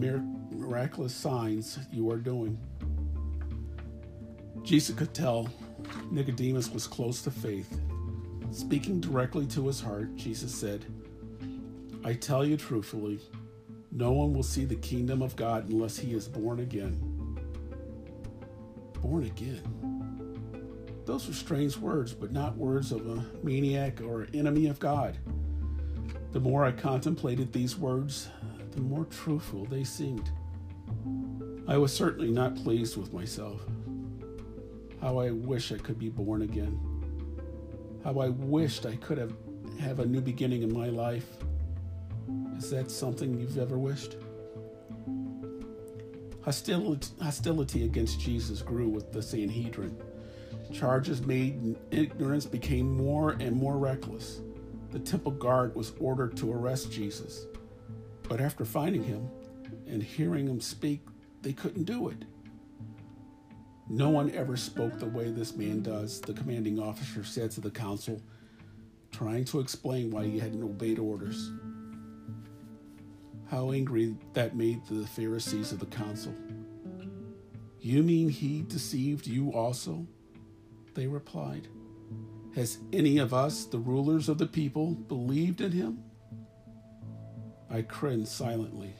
miraculous 0.51 1.13
signs 1.13 1.79
you 1.91 2.09
are 2.11 2.17
doing. 2.17 2.57
Jesus 4.63 4.95
could 4.95 5.13
tell 5.13 5.49
Nicodemus 6.11 6.69
was 6.69 6.87
close 6.87 7.21
to 7.23 7.31
faith. 7.31 7.79
Speaking 8.51 8.99
directly 8.99 9.45
to 9.47 9.67
his 9.67 9.79
heart, 9.79 10.15
Jesus 10.15 10.53
said, 10.53 10.85
I 12.03 12.13
tell 12.13 12.45
you 12.45 12.57
truthfully, 12.57 13.19
no 13.91 14.12
one 14.12 14.34
will 14.34 14.44
see 14.44 14.65
the 14.65 14.75
kingdom 14.75 15.22
of 15.22 15.36
God 15.36 15.70
unless 15.70 15.98
he 15.98 16.13
is 16.13 16.27
born 16.27 16.60
again. 16.60 17.00
Born 19.01 19.25
again. 19.25 19.62
Those 21.06 21.29
are 21.29 21.34
strange 21.34 21.77
words, 21.77 22.13
but 22.13 22.32
not 22.32 22.58
words 22.58 22.91
of 22.91 23.08
a 23.08 23.25
maniac 23.44 24.01
or 24.01 24.27
enemy 24.34 24.67
of 24.67 24.79
God. 24.79 25.17
The 26.34 26.39
more 26.39 26.65
I 26.65 26.72
contemplated 26.72 27.53
these 27.53 27.77
words, 27.77 28.29
the 28.72 28.82
more 28.82 29.06
truthful 29.06 29.65
they 29.65 29.84
seemed. 29.84 30.29
I 31.67 31.77
was 31.77 31.94
certainly 31.94 32.29
not 32.29 32.56
pleased 32.56 32.98
with 32.98 33.13
myself. 33.13 33.62
How 35.01 35.20
I 35.20 35.32
wish 35.32 35.72
I 35.72 35.77
could 35.77 35.98
be 35.98 36.10
born 36.10 36.41
again. 36.41 36.79
How 38.03 38.20
I 38.20 38.29
wished 38.29 38.86
I 38.86 38.96
could 38.98 39.17
have 39.17 39.34
have 39.79 40.00
a 40.00 40.06
new 40.06 40.22
beginning 40.22 40.63
in 40.63 40.74
my 40.74 40.88
life. 40.88 41.27
Is 42.57 42.71
that 42.71 42.89
something 42.89 43.39
you've 43.39 43.59
ever 43.59 43.77
wished? 43.77 44.17
Hostility, 46.41 47.07
hostility 47.21 47.83
against 47.83 48.19
Jesus 48.19 48.63
grew 48.63 48.89
with 48.89 49.11
the 49.11 49.21
Sanhedrin. 49.21 49.95
Charges 50.73 51.21
made 51.21 51.53
in 51.55 51.77
ignorance 51.91 52.45
became 52.45 52.97
more 52.97 53.31
and 53.39 53.55
more 53.55 53.77
reckless. 53.77 54.41
The 54.91 54.99
temple 54.99 55.33
guard 55.33 55.75
was 55.75 55.91
ordered 55.99 56.35
to 56.37 56.51
arrest 56.51 56.91
Jesus. 56.91 57.45
But 58.27 58.41
after 58.41 58.65
finding 58.65 59.03
him 59.03 59.29
and 59.85 60.01
hearing 60.01 60.47
him 60.47 60.59
speak, 60.59 61.01
they 61.43 61.53
couldn't 61.53 61.83
do 61.83 62.09
it. 62.09 62.25
No 63.87 64.09
one 64.09 64.31
ever 64.31 64.57
spoke 64.57 64.97
the 64.97 65.05
way 65.05 65.29
this 65.29 65.55
man 65.55 65.83
does, 65.83 66.19
the 66.21 66.33
commanding 66.33 66.79
officer 66.79 67.23
said 67.23 67.51
to 67.51 67.61
the 67.61 67.71
council, 67.71 68.21
trying 69.11 69.45
to 69.45 69.59
explain 69.59 70.09
why 70.09 70.25
he 70.25 70.39
hadn't 70.39 70.63
obeyed 70.63 70.97
orders 70.97 71.51
how 73.49 73.71
angry 73.71 74.15
that 74.33 74.55
made 74.55 74.85
the 74.87 75.07
Pharisees 75.07 75.71
of 75.71 75.79
the 75.79 75.85
council. 75.85 76.33
You 77.79 78.03
mean 78.03 78.29
he 78.29 78.63
deceived 78.63 79.27
you 79.27 79.53
also? 79.53 80.05
They 80.93 81.07
replied. 81.07 81.67
Has 82.55 82.79
any 82.91 83.19
of 83.19 83.33
us, 83.33 83.65
the 83.65 83.77
rulers 83.77 84.29
of 84.29 84.37
the 84.37 84.47
people, 84.47 84.95
believed 84.95 85.61
in 85.61 85.71
him? 85.71 86.03
I 87.69 87.83
cringed 87.83 88.27
silently. 88.27 88.93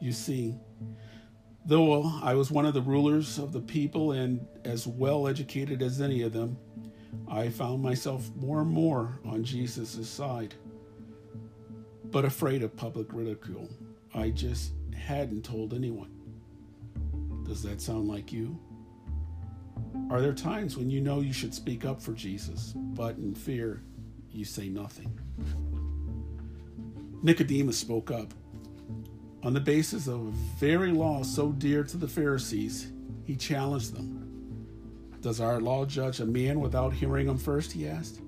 You 0.00 0.12
see, 0.12 0.54
though 1.64 2.04
I 2.22 2.34
was 2.34 2.50
one 2.50 2.64
of 2.64 2.74
the 2.74 2.82
rulers 2.82 3.38
of 3.38 3.52
the 3.52 3.60
people 3.60 4.12
and 4.12 4.46
as 4.64 4.86
well 4.86 5.26
educated 5.26 5.82
as 5.82 6.00
any 6.00 6.22
of 6.22 6.32
them, 6.32 6.56
I 7.28 7.48
found 7.48 7.82
myself 7.82 8.30
more 8.36 8.60
and 8.60 8.70
more 8.70 9.18
on 9.24 9.42
Jesus' 9.42 10.08
side 10.08 10.54
but 12.10 12.24
afraid 12.24 12.62
of 12.62 12.76
public 12.76 13.08
ridicule. 13.12 13.68
I 14.14 14.30
just 14.30 14.72
hadn't 14.94 15.44
told 15.44 15.74
anyone. 15.74 16.10
Does 17.44 17.62
that 17.62 17.80
sound 17.80 18.08
like 18.08 18.32
you? 18.32 18.58
Are 20.10 20.20
there 20.20 20.32
times 20.32 20.76
when 20.76 20.90
you 20.90 21.00
know 21.00 21.20
you 21.20 21.32
should 21.32 21.54
speak 21.54 21.84
up 21.84 22.00
for 22.00 22.12
Jesus, 22.12 22.72
but 22.76 23.16
in 23.16 23.34
fear, 23.34 23.82
you 24.30 24.44
say 24.44 24.68
nothing? 24.68 25.18
Nicodemus 27.22 27.78
spoke 27.78 28.10
up. 28.10 28.32
On 29.42 29.52
the 29.52 29.60
basis 29.60 30.06
of 30.06 30.26
a 30.26 30.30
very 30.58 30.92
law 30.92 31.22
so 31.22 31.52
dear 31.52 31.84
to 31.84 31.96
the 31.96 32.08
Pharisees, 32.08 32.92
he 33.24 33.36
challenged 33.36 33.94
them. 33.94 34.22
Does 35.20 35.40
our 35.40 35.60
law 35.60 35.84
judge 35.84 36.20
a 36.20 36.26
man 36.26 36.60
without 36.60 36.92
hearing 36.92 37.28
him 37.28 37.38
first? 37.38 37.72
He 37.72 37.88
asked. 37.88 38.20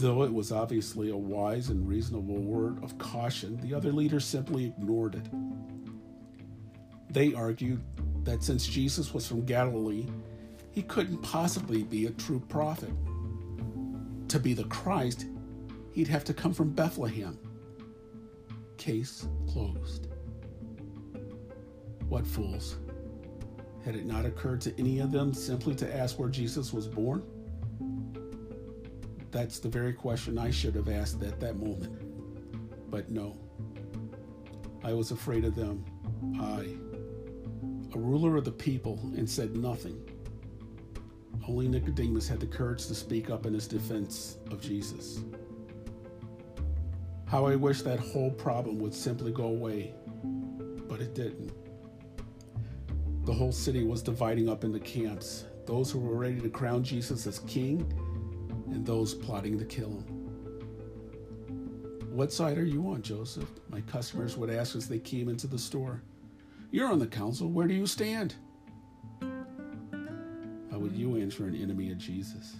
Though 0.00 0.22
it 0.22 0.32
was 0.32 0.50
obviously 0.50 1.10
a 1.10 1.16
wise 1.16 1.68
and 1.68 1.86
reasonable 1.86 2.38
word 2.38 2.82
of 2.82 2.96
caution, 2.96 3.60
the 3.60 3.74
other 3.74 3.92
leaders 3.92 4.24
simply 4.24 4.64
ignored 4.64 5.14
it. 5.14 5.28
They 7.10 7.34
argued 7.34 7.82
that 8.24 8.42
since 8.42 8.66
Jesus 8.66 9.12
was 9.12 9.28
from 9.28 9.44
Galilee, 9.44 10.06
he 10.70 10.80
couldn't 10.84 11.18
possibly 11.18 11.82
be 11.82 12.06
a 12.06 12.12
true 12.12 12.40
prophet. 12.48 12.94
To 14.28 14.40
be 14.40 14.54
the 14.54 14.64
Christ, 14.64 15.26
he'd 15.92 16.08
have 16.08 16.24
to 16.24 16.32
come 16.32 16.54
from 16.54 16.70
Bethlehem. 16.70 17.38
Case 18.78 19.28
closed. 19.52 20.08
What 22.08 22.26
fools. 22.26 22.76
Had 23.84 23.96
it 23.96 24.06
not 24.06 24.24
occurred 24.24 24.62
to 24.62 24.72
any 24.80 25.00
of 25.00 25.12
them 25.12 25.34
simply 25.34 25.74
to 25.74 25.94
ask 25.94 26.18
where 26.18 26.30
Jesus 26.30 26.72
was 26.72 26.86
born? 26.86 27.22
That's 29.30 29.60
the 29.60 29.68
very 29.68 29.92
question 29.92 30.38
I 30.38 30.50
should 30.50 30.74
have 30.74 30.88
asked 30.88 31.22
at 31.22 31.38
that 31.40 31.56
moment. 31.56 32.90
But 32.90 33.10
no, 33.10 33.38
I 34.82 34.92
was 34.92 35.12
afraid 35.12 35.44
of 35.44 35.54
them. 35.54 35.84
I, 36.40 36.74
a 37.94 37.98
ruler 37.98 38.36
of 38.36 38.44
the 38.44 38.52
people, 38.52 38.98
and 39.16 39.28
said 39.28 39.56
nothing. 39.56 40.00
Only 41.46 41.68
Nicodemus 41.68 42.28
had 42.28 42.40
the 42.40 42.46
courage 42.46 42.86
to 42.86 42.94
speak 42.94 43.30
up 43.30 43.46
in 43.46 43.54
his 43.54 43.68
defense 43.68 44.38
of 44.50 44.60
Jesus. 44.60 45.20
How 47.26 47.46
I 47.46 47.54
wish 47.54 47.82
that 47.82 48.00
whole 48.00 48.30
problem 48.30 48.78
would 48.80 48.94
simply 48.94 49.30
go 49.30 49.44
away, 49.44 49.94
but 50.88 51.00
it 51.00 51.14
didn't. 51.14 51.52
The 53.24 53.32
whole 53.32 53.52
city 53.52 53.84
was 53.84 54.02
dividing 54.02 54.48
up 54.48 54.64
into 54.64 54.80
camps 54.80 55.44
those 55.66 55.90
who 55.90 56.00
were 56.00 56.16
ready 56.16 56.40
to 56.40 56.48
crown 56.48 56.82
Jesus 56.82 57.28
as 57.28 57.38
king 57.40 57.86
and 58.72 58.84
those 58.84 59.14
plotting 59.14 59.58
to 59.58 59.64
kill 59.64 59.90
him. 59.90 60.20
What 62.10 62.32
side 62.32 62.58
are 62.58 62.64
you 62.64 62.88
on, 62.88 63.02
Joseph? 63.02 63.48
My 63.68 63.80
customers 63.82 64.36
would 64.36 64.50
ask 64.50 64.74
as 64.74 64.88
they 64.88 64.98
came 64.98 65.28
into 65.28 65.46
the 65.46 65.58
store. 65.58 66.02
You're 66.70 66.90
on 66.90 66.98
the 66.98 67.06
council. 67.06 67.48
Where 67.48 67.68
do 67.68 67.74
you 67.74 67.86
stand? 67.86 68.34
How 69.20 70.78
would 70.78 70.92
you 70.92 71.16
answer 71.16 71.46
an 71.46 71.54
enemy 71.54 71.92
of 71.92 71.98
Jesus? 71.98 72.56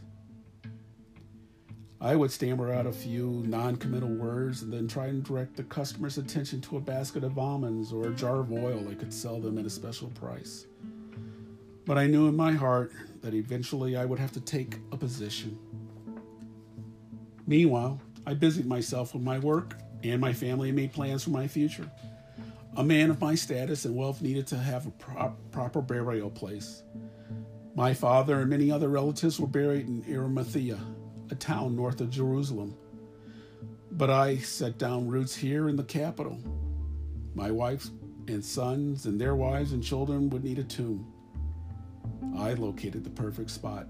I 2.00 2.16
would 2.16 2.30
stammer 2.30 2.72
out 2.72 2.86
a 2.86 2.92
few 2.92 3.44
non 3.46 3.76
committal 3.76 4.08
words 4.08 4.62
and 4.62 4.72
then 4.72 4.88
try 4.88 5.08
and 5.08 5.22
direct 5.22 5.56
the 5.56 5.64
customer's 5.64 6.16
attention 6.16 6.60
to 6.62 6.78
a 6.78 6.80
basket 6.80 7.24
of 7.24 7.38
almonds 7.38 7.92
or 7.92 8.08
a 8.08 8.14
jar 8.14 8.40
of 8.40 8.52
oil 8.52 8.86
I 8.90 8.94
could 8.94 9.12
sell 9.12 9.38
them 9.38 9.58
at 9.58 9.66
a 9.66 9.70
special 9.70 10.08
price. 10.08 10.66
But 11.84 11.98
I 11.98 12.06
knew 12.06 12.28
in 12.28 12.36
my 12.36 12.52
heart 12.52 12.92
that 13.20 13.34
eventually 13.34 13.96
I 13.96 14.06
would 14.06 14.18
have 14.18 14.32
to 14.32 14.40
take 14.40 14.78
a 14.92 14.96
position. 14.96 15.58
Meanwhile, 17.50 18.00
I 18.28 18.34
busied 18.34 18.66
myself 18.66 19.12
with 19.12 19.24
my 19.24 19.40
work 19.40 19.74
and 20.04 20.20
my 20.20 20.32
family 20.32 20.70
made 20.70 20.92
plans 20.92 21.24
for 21.24 21.30
my 21.30 21.48
future. 21.48 21.90
A 22.76 22.84
man 22.84 23.10
of 23.10 23.20
my 23.20 23.34
status 23.34 23.84
and 23.84 23.96
wealth 23.96 24.22
needed 24.22 24.46
to 24.46 24.56
have 24.56 24.86
a 24.86 24.92
pro- 24.92 25.34
proper 25.50 25.82
burial 25.82 26.30
place. 26.30 26.84
My 27.74 27.92
father 27.92 28.38
and 28.38 28.48
many 28.48 28.70
other 28.70 28.88
relatives 28.88 29.40
were 29.40 29.48
buried 29.48 29.88
in 29.88 30.04
Arimathea, 30.08 30.78
a 31.32 31.34
town 31.34 31.74
north 31.74 32.00
of 32.00 32.10
Jerusalem. 32.10 32.76
But 33.90 34.10
I 34.10 34.36
set 34.36 34.78
down 34.78 35.08
roots 35.08 35.34
here 35.34 35.68
in 35.68 35.74
the 35.74 35.82
capital. 35.82 36.38
My 37.34 37.50
wife 37.50 37.88
and 38.28 38.44
sons 38.44 39.06
and 39.06 39.20
their 39.20 39.34
wives 39.34 39.72
and 39.72 39.82
children 39.82 40.30
would 40.30 40.44
need 40.44 40.60
a 40.60 40.62
tomb. 40.62 41.12
I 42.38 42.52
located 42.52 43.02
the 43.02 43.10
perfect 43.10 43.50
spot 43.50 43.88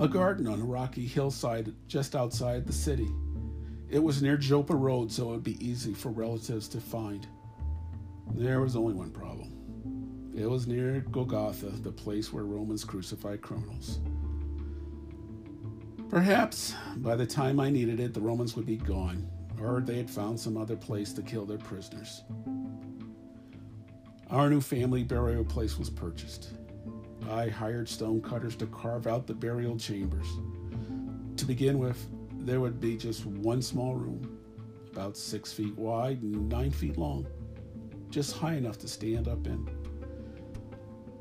a 0.00 0.08
garden 0.08 0.46
on 0.46 0.58
a 0.58 0.64
rocky 0.64 1.06
hillside 1.06 1.74
just 1.86 2.16
outside 2.16 2.66
the 2.66 2.72
city. 2.72 3.10
It 3.90 3.98
was 3.98 4.22
near 4.22 4.38
Joppa 4.38 4.74
Road, 4.74 5.12
so 5.12 5.28
it 5.28 5.32
would 5.32 5.44
be 5.44 5.62
easy 5.64 5.92
for 5.92 6.08
relatives 6.08 6.68
to 6.68 6.80
find. 6.80 7.26
There 8.34 8.62
was 8.62 8.76
only 8.76 8.94
one 8.94 9.10
problem. 9.10 10.32
It 10.34 10.48
was 10.48 10.66
near 10.66 11.00
Golgotha, 11.10 11.66
the 11.66 11.92
place 11.92 12.32
where 12.32 12.44
Romans 12.44 12.82
crucified 12.82 13.42
criminals. 13.42 13.98
Perhaps 16.08 16.74
by 16.96 17.14
the 17.14 17.26
time 17.26 17.60
I 17.60 17.68
needed 17.68 18.00
it, 18.00 18.14
the 18.14 18.22
Romans 18.22 18.56
would 18.56 18.66
be 18.66 18.76
gone, 18.76 19.28
or 19.60 19.82
they 19.82 19.98
had 19.98 20.08
found 20.08 20.40
some 20.40 20.56
other 20.56 20.76
place 20.76 21.12
to 21.12 21.22
kill 21.22 21.44
their 21.44 21.58
prisoners. 21.58 22.22
Our 24.30 24.48
new 24.48 24.62
family 24.62 25.02
burial 25.02 25.44
place 25.44 25.78
was 25.78 25.90
purchased. 25.90 26.54
I 27.28 27.48
hired 27.48 27.88
stone 27.88 28.20
cutters 28.20 28.56
to 28.56 28.66
carve 28.66 29.06
out 29.06 29.26
the 29.26 29.34
burial 29.34 29.76
chambers. 29.76 30.26
To 31.36 31.44
begin 31.44 31.78
with, 31.78 32.08
there 32.38 32.60
would 32.60 32.80
be 32.80 32.96
just 32.96 33.26
one 33.26 33.62
small 33.62 33.94
room, 33.94 34.38
about 34.92 35.16
six 35.16 35.52
feet 35.52 35.76
wide 35.76 36.22
and 36.22 36.48
nine 36.48 36.70
feet 36.70 36.96
long, 36.96 37.26
just 38.10 38.36
high 38.36 38.54
enough 38.54 38.78
to 38.78 38.88
stand 38.88 39.28
up 39.28 39.46
in. 39.46 39.68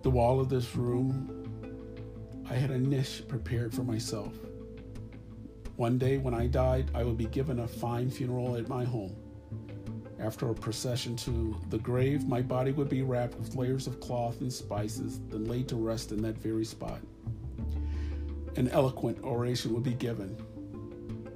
The 0.02 0.10
wall 0.10 0.40
of 0.40 0.50
this 0.50 0.76
room, 0.76 1.36
I 2.50 2.56
had 2.56 2.72
a 2.72 2.78
niche 2.78 3.24
prepared 3.28 3.74
for 3.74 3.84
myself. 3.84 4.34
One 5.76 5.98
day 5.98 6.18
when 6.18 6.34
I 6.34 6.48
died, 6.48 6.92
I 6.94 7.04
would 7.04 7.18
be 7.18 7.26
given 7.26 7.60
a 7.60 7.68
fine 7.68 8.10
funeral 8.10 8.56
at 8.56 8.68
my 8.68 8.84
home. 8.84 9.16
After 10.20 10.50
a 10.50 10.54
procession 10.54 11.16
to 11.18 11.56
the 11.70 11.78
grave, 11.78 12.28
my 12.28 12.42
body 12.42 12.72
would 12.72 12.90
be 12.90 13.04
wrapped 13.04 13.36
with 13.40 13.56
layers 13.56 13.88
of 13.88 14.02
cloth 14.02 14.42
and 14.42 14.52
spices, 14.52 15.22
then 15.30 15.46
laid 15.46 15.70
to 15.70 15.78
rest 15.78 16.12
in 16.12 16.22
that 16.24 16.38
very 16.38 16.66
spot. 16.66 17.00
An 18.58 18.68
eloquent 18.70 19.24
oration 19.24 19.74
would 19.74 19.84
be 19.84 19.94
given. 19.94 20.36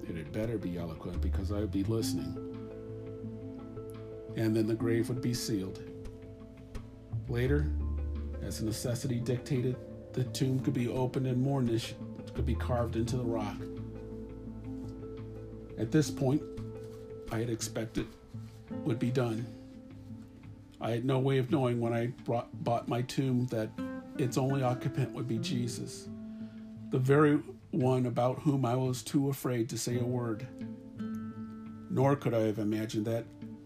It 0.09 0.17
had 0.17 0.33
better 0.33 0.57
be 0.57 0.77
eloquent 0.77 1.21
because 1.21 1.51
I 1.51 1.59
would 1.59 1.71
be 1.71 1.85
listening. 1.85 2.37
And 4.35 4.53
then 4.53 4.67
the 4.67 4.73
grave 4.73 5.07
would 5.07 5.21
be 5.21 5.33
sealed. 5.33 5.81
Later, 7.29 7.71
as 8.41 8.61
necessity 8.61 9.19
dictated, 9.19 9.77
the 10.11 10.25
tomb 10.25 10.59
could 10.59 10.73
be 10.73 10.89
opened 10.89 11.27
and 11.27 11.41
more 11.41 11.61
niche 11.61 11.95
could 12.33 12.45
be 12.45 12.55
carved 12.55 12.97
into 12.97 13.15
the 13.15 13.23
rock. 13.23 13.55
At 15.77 15.91
this 15.91 16.11
point, 16.11 16.41
I 17.31 17.39
had 17.39 17.49
expected 17.49 18.07
would 18.85 18.99
be 18.99 19.11
done. 19.11 19.45
I 20.81 20.91
had 20.91 21.05
no 21.05 21.19
way 21.19 21.37
of 21.37 21.49
knowing 21.49 21.79
when 21.79 21.93
I 21.93 22.07
brought, 22.25 22.49
bought 22.63 22.87
my 22.87 23.01
tomb 23.03 23.47
that 23.47 23.69
its 24.17 24.37
only 24.37 24.63
occupant 24.63 25.13
would 25.13 25.27
be 25.27 25.37
Jesus. 25.37 26.09
The 26.91 26.99
very 26.99 27.39
one 27.71 28.05
about 28.05 28.39
whom 28.39 28.65
I 28.65 28.75
was 28.75 29.01
too 29.01 29.29
afraid 29.29 29.69
to 29.69 29.77
say 29.77 29.99
a 29.99 30.03
word. 30.03 30.45
Nor 31.89 32.15
could 32.15 32.33
I 32.33 32.41
have 32.41 32.59
imagined 32.59 33.05
that 33.05 33.25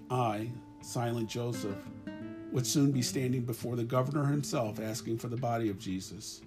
I, 0.10 0.50
silent 0.82 1.30
Joseph, 1.30 1.78
would 2.52 2.66
soon 2.66 2.92
be 2.92 3.02
standing 3.02 3.42
before 3.42 3.76
the 3.76 3.84
governor 3.84 4.26
himself 4.26 4.80
asking 4.80 5.18
for 5.18 5.28
the 5.28 5.38
body 5.38 5.70
of 5.70 5.78
Jesus. 5.78 6.42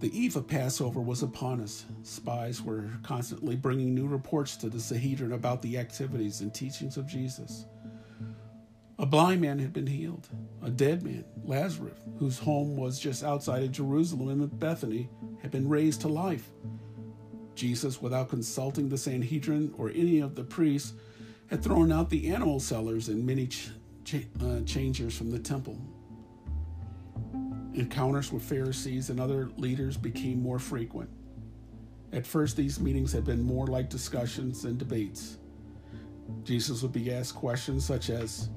The 0.00 0.16
eve 0.16 0.36
of 0.36 0.46
Passover 0.46 1.00
was 1.00 1.22
upon 1.22 1.60
us. 1.60 1.84
Spies 2.02 2.62
were 2.62 2.84
constantly 3.02 3.56
bringing 3.56 3.94
new 3.94 4.06
reports 4.06 4.56
to 4.58 4.68
the 4.68 4.78
Sanhedrin 4.78 5.32
about 5.32 5.60
the 5.60 5.78
activities 5.78 6.40
and 6.40 6.54
teachings 6.54 6.96
of 6.96 7.06
Jesus. 7.06 7.66
A 9.00 9.06
blind 9.06 9.40
man 9.40 9.58
had 9.58 9.72
been 9.72 9.86
healed. 9.86 10.28
A 10.62 10.70
dead 10.70 11.02
man, 11.02 11.24
Lazarus, 11.44 11.98
whose 12.18 12.38
home 12.38 12.76
was 12.76 12.98
just 12.98 13.22
outside 13.22 13.62
of 13.62 13.72
Jerusalem 13.72 14.42
in 14.42 14.46
Bethany, 14.46 15.08
had 15.40 15.50
been 15.50 15.68
raised 15.68 16.00
to 16.02 16.08
life. 16.08 16.50
Jesus, 17.54 18.00
without 18.00 18.28
consulting 18.28 18.88
the 18.88 18.98
Sanhedrin 18.98 19.74
or 19.76 19.90
any 19.90 20.20
of 20.20 20.34
the 20.34 20.44
priests, 20.44 20.94
had 21.48 21.62
thrown 21.62 21.90
out 21.90 22.10
the 22.10 22.28
animal 22.28 22.60
sellers 22.60 23.08
and 23.08 23.24
many 23.26 23.46
ch- 23.48 23.70
ch- 24.04 24.26
uh, 24.42 24.60
changers 24.62 25.16
from 25.16 25.30
the 25.30 25.38
temple. 25.38 25.78
Encounters 27.78 28.32
with 28.32 28.42
Pharisees 28.42 29.08
and 29.08 29.20
other 29.20 29.50
leaders 29.56 29.96
became 29.96 30.42
more 30.42 30.58
frequent. 30.58 31.08
At 32.12 32.26
first, 32.26 32.56
these 32.56 32.80
meetings 32.80 33.12
had 33.12 33.24
been 33.24 33.40
more 33.40 33.68
like 33.68 33.88
discussions 33.88 34.64
and 34.64 34.76
debates. 34.76 35.36
Jesus 36.42 36.82
would 36.82 36.92
be 36.92 37.12
asked 37.12 37.36
questions 37.36 37.84
such 37.84 38.10
as, 38.10 38.48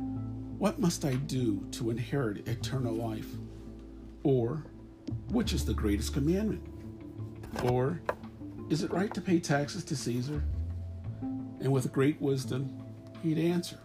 What 0.58 0.80
must 0.80 1.06
I 1.06 1.14
do 1.14 1.64
to 1.70 1.92
inherit 1.92 2.48
eternal 2.48 2.96
life? 2.96 3.28
Or, 4.24 4.66
Which 5.30 5.54
is 5.54 5.66
the 5.66 5.74
greatest 5.76 6.14
commandment? 6.14 6.64
Or, 7.64 8.02
Is 8.72 8.82
it 8.82 8.92
right 8.92 9.14
to 9.14 9.22
pay 9.22 9.40
taxes 9.40 9.84
to 9.84 9.96
Caesar? 9.96 10.44
And 11.22 11.72
with 11.72 11.94
great 11.94 12.20
wisdom, 12.20 12.76
he'd 13.22 13.38
answer. 13.38 13.78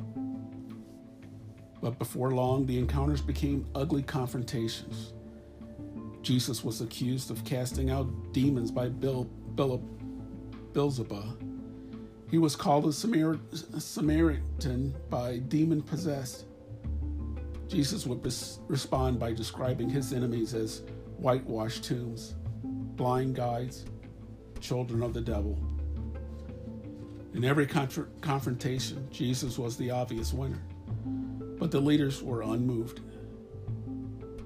But 1.82 1.98
before 1.98 2.30
long, 2.30 2.64
the 2.64 2.78
encounters 2.78 3.20
became 3.20 3.66
ugly 3.74 4.02
confrontations. 4.02 5.12
Jesus 6.26 6.64
was 6.64 6.80
accused 6.80 7.30
of 7.30 7.44
casting 7.44 7.88
out 7.88 8.08
demons 8.32 8.72
by 8.72 8.88
Bill, 8.88 9.30
Beelzebub. 10.72 11.40
He 12.28 12.38
was 12.38 12.56
called 12.56 12.84
a 12.86 12.92
Samaritan 12.92 14.96
by 15.08 15.38
demon 15.38 15.82
possessed. 15.82 16.46
Jesus 17.68 18.06
would 18.06 18.24
bes- 18.24 18.58
respond 18.66 19.20
by 19.20 19.34
describing 19.34 19.88
his 19.88 20.12
enemies 20.12 20.52
as 20.52 20.82
whitewashed 21.18 21.84
tombs, 21.84 22.34
blind 22.64 23.36
guides, 23.36 23.84
children 24.58 25.04
of 25.04 25.14
the 25.14 25.20
devil. 25.20 25.56
In 27.34 27.44
every 27.44 27.68
contra- 27.68 28.08
confrontation, 28.20 29.06
Jesus 29.12 29.60
was 29.60 29.76
the 29.76 29.92
obvious 29.92 30.32
winner, 30.32 30.64
but 31.56 31.70
the 31.70 31.78
leaders 31.78 32.20
were 32.20 32.42
unmoved. 32.42 33.00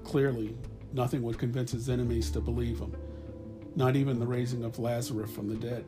Clearly, 0.03 0.55
Nothing 0.93 1.21
would 1.23 1.37
convince 1.37 1.71
his 1.71 1.89
enemies 1.89 2.31
to 2.31 2.41
believe 2.41 2.79
him, 2.79 2.95
not 3.75 3.95
even 3.95 4.19
the 4.19 4.25
raising 4.27 4.63
of 4.63 4.79
Lazarus 4.79 5.31
from 5.31 5.47
the 5.47 5.55
dead. 5.55 5.85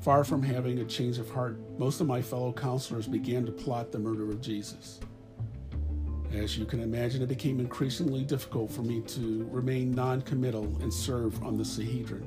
Far 0.00 0.24
from 0.24 0.42
having 0.42 0.78
a 0.78 0.84
change 0.84 1.18
of 1.18 1.28
heart, 1.30 1.58
most 1.78 2.00
of 2.00 2.06
my 2.06 2.22
fellow 2.22 2.52
counselors 2.52 3.08
began 3.08 3.44
to 3.44 3.52
plot 3.52 3.90
the 3.90 3.98
murder 3.98 4.30
of 4.30 4.40
Jesus. 4.40 5.00
As 6.32 6.56
you 6.56 6.64
can 6.64 6.80
imagine, 6.80 7.22
it 7.22 7.28
became 7.28 7.60
increasingly 7.60 8.22
difficult 8.22 8.70
for 8.70 8.82
me 8.82 9.00
to 9.00 9.48
remain 9.50 9.90
non 9.90 10.22
committal 10.22 10.64
and 10.80 10.92
serve 10.92 11.42
on 11.42 11.56
the 11.56 11.64
Sanhedrin. 11.64 12.26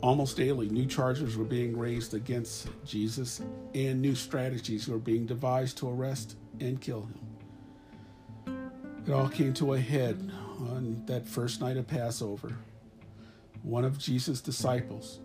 Almost 0.00 0.36
daily, 0.36 0.68
new 0.68 0.86
charges 0.86 1.36
were 1.36 1.44
being 1.44 1.76
raised 1.76 2.14
against 2.14 2.68
Jesus, 2.84 3.42
and 3.74 4.00
new 4.00 4.14
strategies 4.14 4.88
were 4.88 4.98
being 4.98 5.26
devised 5.26 5.76
to 5.78 5.88
arrest 5.88 6.36
and 6.60 6.80
kill 6.80 7.02
him. 7.02 7.27
It 9.08 9.14
all 9.14 9.30
came 9.30 9.54
to 9.54 9.72
a 9.72 9.80
head 9.80 10.30
on 10.60 11.02
that 11.06 11.26
first 11.26 11.62
night 11.62 11.78
of 11.78 11.86
Passover. 11.86 12.58
One 13.62 13.82
of 13.82 13.96
Jesus' 13.96 14.42
disciples, 14.42 15.20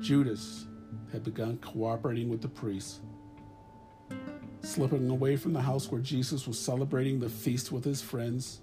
Judas, 0.00 0.66
had 1.12 1.22
begun 1.22 1.58
cooperating 1.58 2.28
with 2.28 2.42
the 2.42 2.48
priests. 2.48 2.98
Slipping 4.62 5.08
away 5.08 5.36
from 5.36 5.52
the 5.52 5.60
house 5.60 5.92
where 5.92 6.00
Jesus 6.00 6.48
was 6.48 6.58
celebrating 6.58 7.20
the 7.20 7.28
feast 7.28 7.70
with 7.70 7.84
his 7.84 8.02
friends, 8.02 8.62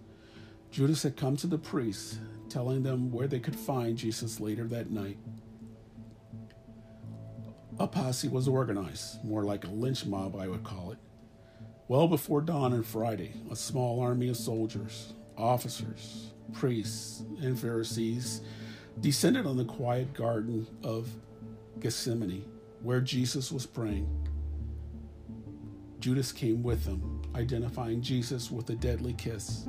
Judas 0.69 1.01
had 1.01 1.15
come 1.15 1.37
to 1.37 1.47
the 1.47 1.57
priests, 1.57 2.19
telling 2.49 2.83
them 2.83 3.09
where 3.09 3.27
they 3.27 3.39
could 3.39 3.55
find 3.55 3.97
Jesus 3.97 4.41
later 4.41 4.65
that 4.65 4.91
night. 4.91 5.17
A 7.79 7.87
posse 7.87 8.27
was 8.27 8.49
organized, 8.49 9.23
more 9.23 9.45
like 9.45 9.63
a 9.63 9.69
lynch 9.69 10.05
mob, 10.05 10.35
I 10.35 10.49
would 10.49 10.65
call 10.65 10.91
it. 10.91 10.97
Well 11.89 12.09
before 12.09 12.41
dawn 12.41 12.73
on 12.73 12.83
Friday, 12.83 13.31
a 13.49 13.55
small 13.55 14.01
army 14.01 14.27
of 14.27 14.35
soldiers, 14.35 15.13
officers, 15.37 16.31
priests, 16.51 17.23
and 17.41 17.57
Pharisees 17.57 18.41
descended 18.99 19.45
on 19.45 19.55
the 19.55 19.63
quiet 19.63 20.13
garden 20.13 20.67
of 20.83 21.07
Gethsemane, 21.79 22.43
where 22.81 22.99
Jesus 22.99 23.53
was 23.53 23.65
praying. 23.65 24.09
Judas 26.01 26.33
came 26.33 26.61
with 26.61 26.83
them, 26.83 27.21
identifying 27.35 28.01
Jesus 28.01 28.51
with 28.51 28.69
a 28.69 28.75
deadly 28.75 29.13
kiss. 29.13 29.65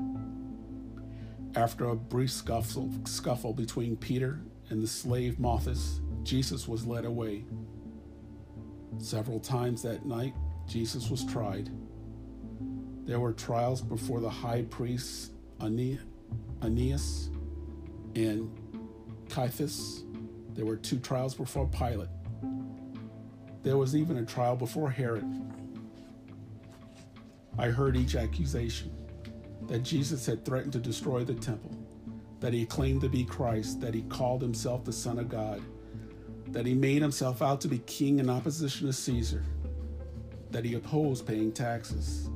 After 1.54 1.88
a 1.88 1.94
brief 1.94 2.32
scuffle, 2.32 2.90
scuffle 3.04 3.52
between 3.52 3.96
Peter 3.96 4.40
and 4.70 4.82
the 4.82 4.88
slave 4.88 5.38
Malchus, 5.38 6.00
Jesus 6.24 6.66
was 6.66 6.84
led 6.84 7.04
away. 7.04 7.44
Several 8.98 9.38
times 9.38 9.82
that 9.82 10.04
night, 10.04 10.34
Jesus 10.66 11.10
was 11.10 11.24
tried. 11.24 11.70
There 13.08 13.18
were 13.18 13.32
trials 13.32 13.80
before 13.80 14.20
the 14.20 14.28
high 14.28 14.66
priests 14.68 15.30
Ananias 15.62 17.30
and 18.14 18.50
Caiaphas. 19.30 20.04
There 20.52 20.66
were 20.66 20.76
two 20.76 20.98
trials 20.98 21.34
before 21.34 21.66
Pilate. 21.68 22.10
There 23.62 23.78
was 23.78 23.96
even 23.96 24.18
a 24.18 24.26
trial 24.26 24.56
before 24.56 24.90
Herod. 24.90 25.24
I 27.56 27.68
heard 27.68 27.96
each 27.96 28.14
accusation 28.14 28.94
that 29.68 29.84
Jesus 29.84 30.26
had 30.26 30.44
threatened 30.44 30.74
to 30.74 30.78
destroy 30.78 31.24
the 31.24 31.32
temple, 31.32 31.78
that 32.40 32.52
he 32.52 32.66
claimed 32.66 33.00
to 33.00 33.08
be 33.08 33.24
Christ, 33.24 33.80
that 33.80 33.94
he 33.94 34.02
called 34.02 34.42
himself 34.42 34.84
the 34.84 34.92
Son 34.92 35.18
of 35.18 35.30
God, 35.30 35.62
that 36.48 36.66
he 36.66 36.74
made 36.74 37.00
himself 37.00 37.40
out 37.40 37.62
to 37.62 37.68
be 37.68 37.78
king 37.78 38.18
in 38.18 38.28
opposition 38.28 38.86
to 38.86 38.92
Caesar, 38.92 39.46
that 40.50 40.66
he 40.66 40.74
opposed 40.74 41.26
paying 41.26 41.52
taxes, 41.52 42.28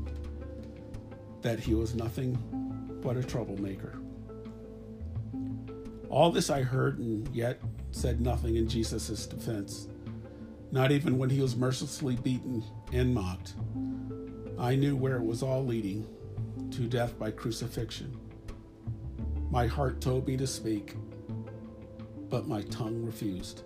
that 1.43 1.61
he 1.61 1.75
was 1.75 1.95
nothing 1.95 2.39
but 3.03 3.17
a 3.17 3.23
troublemaker. 3.23 3.99
All 6.09 6.31
this 6.31 6.51
I 6.51 6.63
heard 6.63 6.99
and 6.99 7.29
yet 7.35 7.61
said 7.91 8.21
nothing 8.21 8.57
in 8.57 8.69
Jesus' 8.69 9.27
defense, 9.27 9.89
not 10.71 10.93
even 10.93 11.19
when 11.19 11.31
he 11.31 11.41
was 11.41 11.57
mercilessly 11.57 12.17
beaten 12.17 12.63
and 12.93 13.15
mocked. 13.15 13.55
I 14.59 14.77
knew 14.77 14.95
where 14.95 15.17
it 15.17 15.25
was 15.25 15.43
all 15.43 15.65
leading 15.65 16.07
to 16.71 16.83
death 16.83 17.19
by 17.19 17.31
crucifixion. 17.31 18.19
My 19.51 19.67
heart 19.67 20.01
told 20.01 20.27
me 20.27 20.37
to 20.37 20.47
speak, 20.47 20.95
but 22.31 22.47
my 22.47 22.63
tongue 22.63 23.05
refused. 23.05 23.63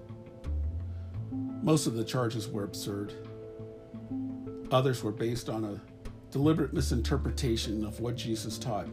Most 1.63 1.87
of 1.87 1.95
the 1.95 2.05
charges 2.05 2.49
were 2.49 2.65
absurd. 2.65 3.13
Others 4.71 5.03
were 5.03 5.13
based 5.13 5.49
on 5.49 5.65
a 5.65 5.81
deliberate 6.37 6.75
misinterpretation 6.75 7.83
of 7.83 7.99
what 7.99 8.15
Jesus 8.15 8.59
taught. 8.59 8.89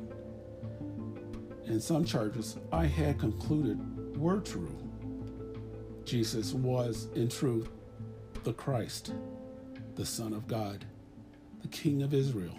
And 1.66 1.84
some 1.84 2.06
charges 2.06 2.56
I 2.72 2.86
had 2.86 3.20
concluded 3.20 4.18
were 4.18 4.40
true. 4.40 4.74
Jesus 6.06 6.54
was, 6.54 7.10
in 7.16 7.28
truth, 7.28 7.70
the 8.46 8.54
Christ, 8.54 9.12
the 9.96 10.06
Son 10.06 10.32
of 10.32 10.48
God, 10.48 10.86
the 11.62 11.68
King 11.68 12.02
of 12.02 12.14
Israel. 12.14 12.56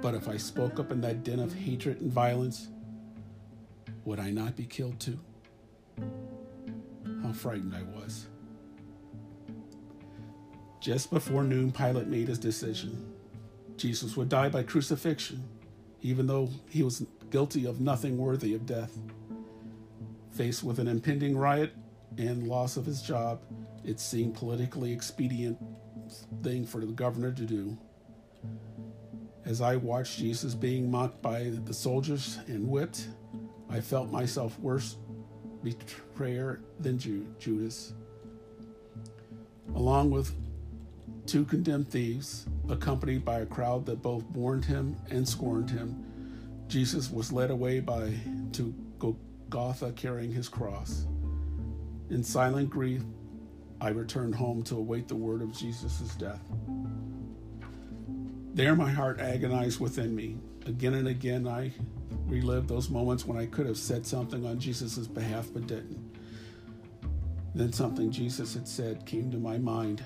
But 0.00 0.14
if 0.14 0.26
I 0.26 0.38
spoke 0.38 0.80
up 0.80 0.90
in 0.90 1.02
that 1.02 1.22
den 1.22 1.38
of 1.38 1.52
hatred 1.52 2.00
and 2.00 2.10
violence, 2.10 2.68
would 4.06 4.20
I 4.20 4.30
not 4.30 4.56
be 4.56 4.64
killed 4.64 4.98
too? 4.98 5.18
How 7.22 7.32
frightened 7.32 7.74
I 7.74 7.82
was. 7.94 8.28
Just 10.82 11.12
before 11.12 11.44
noon, 11.44 11.70
Pilate 11.70 12.08
made 12.08 12.26
his 12.26 12.40
decision. 12.40 13.14
Jesus 13.76 14.16
would 14.16 14.28
die 14.28 14.48
by 14.48 14.64
crucifixion, 14.64 15.48
even 16.00 16.26
though 16.26 16.48
he 16.68 16.82
was 16.82 17.06
guilty 17.30 17.66
of 17.66 17.80
nothing 17.80 18.18
worthy 18.18 18.52
of 18.52 18.66
death. 18.66 18.98
Faced 20.32 20.64
with 20.64 20.80
an 20.80 20.88
impending 20.88 21.38
riot 21.38 21.72
and 22.18 22.48
loss 22.48 22.76
of 22.76 22.84
his 22.84 23.00
job, 23.00 23.40
it 23.84 24.00
seemed 24.00 24.34
politically 24.34 24.92
expedient 24.92 25.56
thing 26.42 26.66
for 26.66 26.80
the 26.80 26.86
governor 26.86 27.30
to 27.30 27.44
do. 27.44 27.78
As 29.44 29.60
I 29.60 29.76
watched 29.76 30.18
Jesus 30.18 30.52
being 30.52 30.90
mocked 30.90 31.22
by 31.22 31.52
the 31.64 31.74
soldiers 31.74 32.40
and 32.48 32.68
whipped, 32.68 33.06
I 33.70 33.80
felt 33.80 34.10
myself 34.10 34.58
worse 34.58 34.96
betrayer 35.62 36.60
than 36.80 36.98
Judas. 36.98 37.94
Along 39.76 40.10
with 40.10 40.34
two 41.26 41.44
condemned 41.44 41.88
thieves, 41.88 42.46
accompanied 42.68 43.24
by 43.24 43.40
a 43.40 43.46
crowd 43.46 43.86
that 43.86 44.02
both 44.02 44.24
mourned 44.34 44.64
him 44.64 44.96
and 45.10 45.28
scorned 45.28 45.70
him, 45.70 46.04
Jesus 46.68 47.10
was 47.10 47.32
led 47.32 47.50
away 47.50 47.80
by 47.80 48.12
to 48.52 48.74
Golgotha 48.98 49.92
carrying 49.92 50.32
his 50.32 50.48
cross. 50.48 51.06
In 52.10 52.22
silent 52.22 52.70
grief, 52.70 53.02
I 53.80 53.88
returned 53.88 54.34
home 54.34 54.62
to 54.64 54.76
await 54.76 55.08
the 55.08 55.16
word 55.16 55.42
of 55.42 55.56
Jesus' 55.56 56.14
death. 56.14 56.40
There, 58.54 58.76
my 58.76 58.90
heart 58.90 59.18
agonized 59.18 59.80
within 59.80 60.14
me. 60.14 60.36
Again 60.66 60.94
and 60.94 61.08
again, 61.08 61.48
I 61.48 61.72
relived 62.26 62.68
those 62.68 62.90
moments 62.90 63.26
when 63.26 63.38
I 63.38 63.46
could 63.46 63.66
have 63.66 63.78
said 63.78 64.06
something 64.06 64.46
on 64.46 64.58
Jesus' 64.58 65.06
behalf 65.06 65.48
but 65.52 65.66
didn't. 65.66 66.16
Then 67.54 67.72
something 67.72 68.10
Jesus 68.10 68.54
had 68.54 68.68
said 68.68 69.04
came 69.04 69.30
to 69.30 69.38
my 69.38 69.58
mind. 69.58 70.04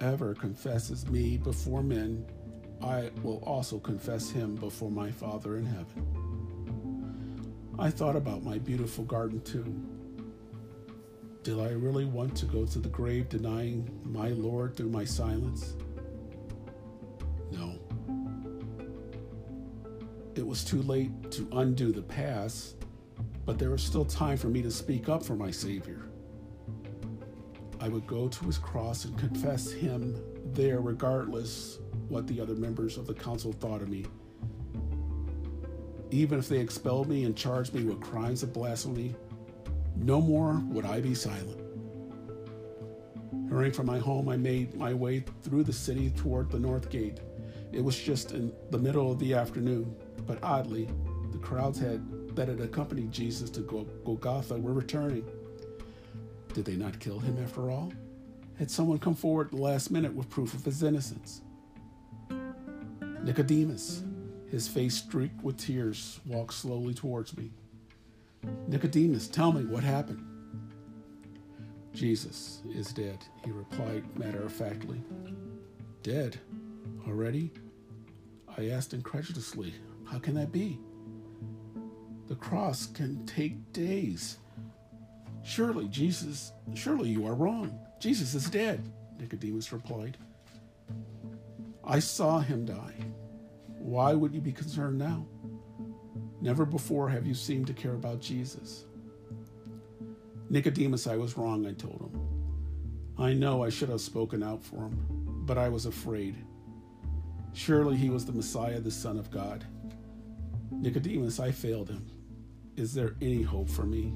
Whoever 0.00 0.34
confesses 0.34 1.08
me 1.08 1.38
before 1.38 1.82
men, 1.82 2.26
I 2.82 3.10
will 3.22 3.42
also 3.44 3.78
confess 3.78 4.30
him 4.30 4.54
before 4.56 4.90
my 4.90 5.10
Father 5.10 5.56
in 5.56 5.64
heaven. 5.64 7.54
I 7.78 7.90
thought 7.90 8.14
about 8.14 8.42
my 8.42 8.58
beautiful 8.58 9.04
garden 9.04 9.40
too. 9.40 9.64
Did 11.42 11.58
I 11.58 11.70
really 11.70 12.04
want 12.04 12.36
to 12.36 12.46
go 12.46 12.64
to 12.64 12.78
the 12.78 12.88
grave 12.88 13.28
denying 13.28 14.00
my 14.04 14.28
Lord 14.28 14.76
through 14.76 14.90
my 14.90 15.04
silence? 15.04 15.74
No. 17.50 17.78
It 20.34 20.46
was 20.46 20.64
too 20.64 20.82
late 20.82 21.30
to 21.32 21.48
undo 21.52 21.92
the 21.92 22.02
past, 22.02 22.76
but 23.44 23.58
there 23.58 23.70
was 23.70 23.82
still 23.82 24.04
time 24.04 24.36
for 24.36 24.48
me 24.48 24.62
to 24.62 24.70
speak 24.70 25.08
up 25.08 25.22
for 25.22 25.36
my 25.36 25.50
Savior. 25.50 26.08
I 27.84 27.88
would 27.88 28.06
go 28.06 28.28
to 28.28 28.44
his 28.46 28.56
cross 28.56 29.04
and 29.04 29.18
confess 29.18 29.70
him 29.70 30.16
there, 30.54 30.80
regardless 30.80 31.80
what 32.08 32.26
the 32.26 32.40
other 32.40 32.54
members 32.54 32.96
of 32.96 33.06
the 33.06 33.12
council 33.12 33.52
thought 33.52 33.82
of 33.82 33.90
me. 33.90 34.06
Even 36.10 36.38
if 36.38 36.48
they 36.48 36.60
expelled 36.60 37.10
me 37.10 37.24
and 37.24 37.36
charged 37.36 37.74
me 37.74 37.84
with 37.84 38.00
crimes 38.00 38.42
of 38.42 38.54
blasphemy, 38.54 39.14
no 39.96 40.18
more 40.18 40.62
would 40.68 40.86
I 40.86 41.02
be 41.02 41.14
silent. 41.14 41.60
Hurrying 43.50 43.74
from 43.74 43.84
my 43.84 43.98
home, 43.98 44.30
I 44.30 44.38
made 44.38 44.74
my 44.74 44.94
way 44.94 45.22
through 45.42 45.64
the 45.64 45.72
city 45.74 46.08
toward 46.08 46.50
the 46.50 46.58
north 46.58 46.88
gate. 46.88 47.20
It 47.70 47.84
was 47.84 48.00
just 48.00 48.32
in 48.32 48.50
the 48.70 48.78
middle 48.78 49.12
of 49.12 49.18
the 49.18 49.34
afternoon, 49.34 49.94
but 50.26 50.42
oddly, 50.42 50.88
the 51.32 51.38
crowds 51.38 51.80
had 51.80 52.02
that 52.34 52.48
had 52.48 52.62
accompanied 52.62 53.12
Jesus 53.12 53.50
to 53.50 53.60
Golgotha 53.60 54.58
were 54.58 54.72
returning. 54.72 55.28
Did 56.54 56.64
they 56.64 56.76
not 56.76 57.00
kill 57.00 57.18
him 57.18 57.36
after 57.42 57.68
all? 57.68 57.92
Had 58.60 58.70
someone 58.70 59.00
come 59.00 59.16
forward 59.16 59.48
at 59.48 59.50
the 59.50 59.62
last 59.62 59.90
minute 59.90 60.14
with 60.14 60.30
proof 60.30 60.54
of 60.54 60.64
his 60.64 60.84
innocence? 60.84 61.42
Nicodemus, 63.24 64.04
his 64.50 64.68
face 64.68 64.94
streaked 64.94 65.42
with 65.42 65.56
tears, 65.56 66.20
walked 66.24 66.54
slowly 66.54 66.94
towards 66.94 67.36
me. 67.36 67.50
Nicodemus, 68.68 69.26
tell 69.26 69.50
me 69.50 69.64
what 69.64 69.82
happened. 69.82 70.24
Jesus 71.92 72.62
is 72.72 72.92
dead, 72.92 73.18
he 73.44 73.50
replied 73.50 74.04
matter 74.16 74.44
of 74.44 74.52
factly. 74.52 75.02
Dead? 76.04 76.38
Already? 77.08 77.50
I 78.56 78.68
asked 78.68 78.94
incredulously, 78.94 79.74
How 80.04 80.20
can 80.20 80.34
that 80.34 80.52
be? 80.52 80.78
The 82.28 82.36
cross 82.36 82.86
can 82.86 83.26
take 83.26 83.72
days. 83.72 84.38
Surely, 85.44 85.86
Jesus, 85.88 86.52
surely 86.74 87.10
you 87.10 87.26
are 87.26 87.34
wrong. 87.34 87.78
Jesus 88.00 88.34
is 88.34 88.48
dead, 88.48 88.90
Nicodemus 89.20 89.72
replied. 89.72 90.16
I 91.84 91.98
saw 91.98 92.40
him 92.40 92.64
die. 92.64 92.94
Why 93.78 94.14
would 94.14 94.34
you 94.34 94.40
be 94.40 94.52
concerned 94.52 94.98
now? 94.98 95.26
Never 96.40 96.64
before 96.64 97.10
have 97.10 97.26
you 97.26 97.34
seemed 97.34 97.66
to 97.66 97.74
care 97.74 97.92
about 97.92 98.20
Jesus. 98.20 98.86
Nicodemus, 100.48 101.06
I 101.06 101.16
was 101.16 101.36
wrong, 101.36 101.66
I 101.66 101.72
told 101.72 102.00
him. 102.00 102.20
I 103.18 103.34
know 103.34 103.62
I 103.62 103.68
should 103.68 103.90
have 103.90 104.00
spoken 104.00 104.42
out 104.42 104.64
for 104.64 104.76
him, 104.76 105.06
but 105.46 105.58
I 105.58 105.68
was 105.68 105.84
afraid. 105.84 106.36
Surely 107.52 107.96
he 107.96 108.08
was 108.08 108.24
the 108.24 108.32
Messiah, 108.32 108.80
the 108.80 108.90
Son 108.90 109.18
of 109.18 109.30
God. 109.30 109.66
Nicodemus, 110.70 111.38
I 111.38 111.50
failed 111.50 111.90
him. 111.90 112.06
Is 112.76 112.94
there 112.94 113.14
any 113.20 113.42
hope 113.42 113.68
for 113.68 113.84
me? 113.84 114.14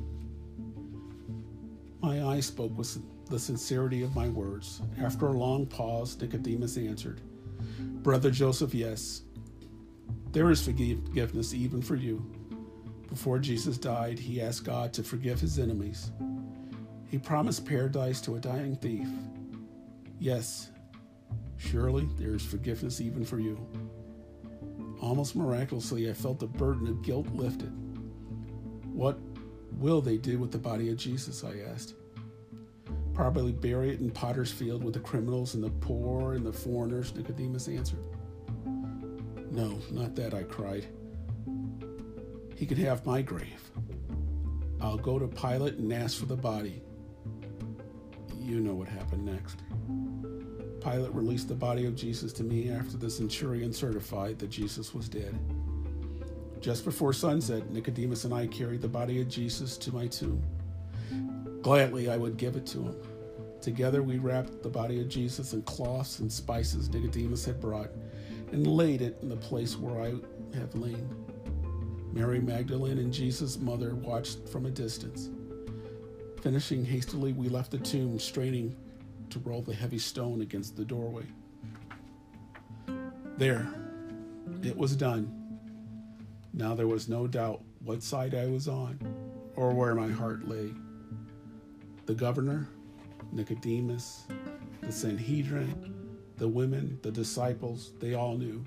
My 2.01 2.25
eyes 2.25 2.47
spoke 2.47 2.77
with 2.79 2.99
the 3.29 3.39
sincerity 3.39 4.03
of 4.03 4.15
my 4.15 4.29
words. 4.29 4.81
After 5.01 5.27
a 5.27 5.33
long 5.33 5.67
pause, 5.67 6.17
Nicodemus 6.21 6.77
answered, 6.77 7.21
Brother 8.03 8.31
Joseph, 8.31 8.73
yes, 8.73 9.23
there 10.33 10.51
is 10.51 10.65
forgiveness 10.65 11.53
even 11.53 11.83
for 11.83 11.97
you. 11.97 12.25
Before 13.09 13.39
Jesus 13.39 13.79
died, 13.79 14.19
he 14.19 14.41
asked 14.41 14.65
God 14.65 14.93
to 14.93 15.03
forgive 15.03 15.41
his 15.41 15.59
enemies. 15.59 16.13
He 17.11 17.19
promised 17.19 17.67
paradise 17.67 18.21
to 18.23 18.37
a 18.37 18.41
dying 18.41 18.77
thief. 18.77 19.09
Yes, 20.21 20.71
surely 21.57 22.09
there 22.19 22.35
is 22.35 22.45
forgiveness 22.45 23.01
even 23.01 23.25
for 23.25 23.41
you. 23.41 23.59
Almost 25.01 25.35
miraculously, 25.35 26.11
I 26.11 26.13
felt 26.13 26.39
the 26.39 26.47
burden 26.47 26.87
of 26.87 27.03
guilt 27.03 27.29
lifted. 27.29 27.73
What 28.93 29.19
will 29.72 30.00
they 30.00 30.16
do 30.16 30.38
with 30.38 30.52
the 30.52 30.59
body 30.59 30.90
of 30.90 30.96
Jesus? 30.96 31.44
I 31.44 31.54
asked. 31.72 31.94
Probably 33.14 33.52
bury 33.52 33.90
it 33.90 34.00
in 34.00 34.11
potter's 34.11 34.52
field 34.52 34.85
with 34.85 34.94
the 34.94 35.00
criminals 35.00 35.54
and 35.54 35.64
the 35.64 35.70
poor 35.70 36.35
and 36.35 36.46
the 36.46 36.52
foreigners, 36.52 37.14
Nicodemus 37.14 37.68
answered. 37.68 38.04
No, 39.50 39.78
not 39.90 40.14
that, 40.14 40.35
I 40.35 40.44
cried. 40.44 40.87
He 42.54 42.66
could 42.66 42.78
have 42.78 43.07
my 43.07 43.22
grave. 43.22 43.70
I'll 44.81 44.96
go 44.96 45.18
to 45.18 45.26
Pilate 45.26 45.74
and 45.74 45.92
ask 45.92 46.18
for 46.18 46.26
the 46.26 46.37
body. 46.37 46.83
You 48.38 48.61
know 48.61 48.74
what 48.74 48.88
happened 48.88 49.24
next. 49.24 49.59
Pilate 50.81 51.12
released 51.12 51.48
the 51.48 51.54
body 51.54 51.87
of 51.87 51.96
Jesus 51.96 52.33
to 52.35 52.44
me 52.44 52.70
after 52.70 52.96
the 52.96 53.11
centurion 53.11 53.72
certified 53.72 54.38
that 54.38 54.50
Jesus 54.50 54.94
was 54.94 55.09
dead. 55.09 55.38
Just 56.61 56.85
before 56.85 57.12
sunset, 57.12 57.71
Nicodemus 57.71 58.25
and 58.25 58.35
I 58.35 58.47
carried 58.49 58.83
the 58.83 58.88
body 58.88 59.21
of 59.21 59.29
Jesus 59.29 59.77
to 59.79 59.94
my 59.94 60.09
tomb. 60.09 60.42
Gladly, 61.62 62.11
I 62.11 62.16
would 62.16 62.37
give 62.37 62.57
it 62.57 62.66
to 62.66 62.79
him. 62.79 62.97
Together, 63.61 64.03
we 64.03 64.18
wrapped 64.18 64.62
the 64.62 64.68
body 64.68 65.01
of 65.01 65.09
Jesus 65.09 65.53
in 65.53 65.62
cloths 65.62 66.18
and 66.18 66.33
spices 66.33 66.88
Nicodemus 66.88 67.44
had 67.44 67.61
brought 67.61 67.90
and 68.53 68.66
laid 68.66 69.03
it 69.03 69.18
in 69.23 69.29
the 69.29 69.37
place 69.37 69.77
where 69.77 70.03
I 70.03 70.14
have 70.59 70.75
lain. 70.75 71.09
Mary 72.12 72.40
Magdalene 72.40 72.99
and 72.99 73.12
Jesus' 73.12 73.59
mother 73.59 73.94
watched 73.94 74.49
from 74.49 74.66
a 74.66 74.71
distance. 74.71 75.31
Finishing 76.42 76.85
hastily, 76.85 77.33
we 77.33 77.49
left 77.49 77.71
the 77.71 77.79
tomb, 77.79 78.18
straining 78.18 78.77
to 79.31 79.38
roll 79.40 79.62
the 79.62 79.75
heavy 79.75 79.99
stone 79.99 80.40
against 80.40 80.77
the 80.77 80.85
doorway. 80.85 81.25
There, 83.37 83.68
it 84.62 84.77
was 84.77 84.97
done. 84.97 85.38
Now 86.59 86.75
there 86.75 86.88
was 86.88 87.09
no 87.09 87.29
doubt 87.29 87.62
what 87.85 88.03
side 88.03 88.35
I 88.35 88.47
was 88.47 88.66
on 88.66 88.99
or 89.55 89.73
where 89.73 89.94
my 89.94 90.09
heart 90.09 90.49
lay. 90.49 90.75
The 92.07 92.14
governor, 92.14 92.68
Nicodemus, 93.31 94.27
the 94.83 94.90
Sanhedrin, 94.90 95.94
the 96.37 96.49
women, 96.49 96.99
the 97.03 97.12
disciples, 97.12 97.92
they 98.01 98.14
all 98.14 98.37
knew 98.37 98.64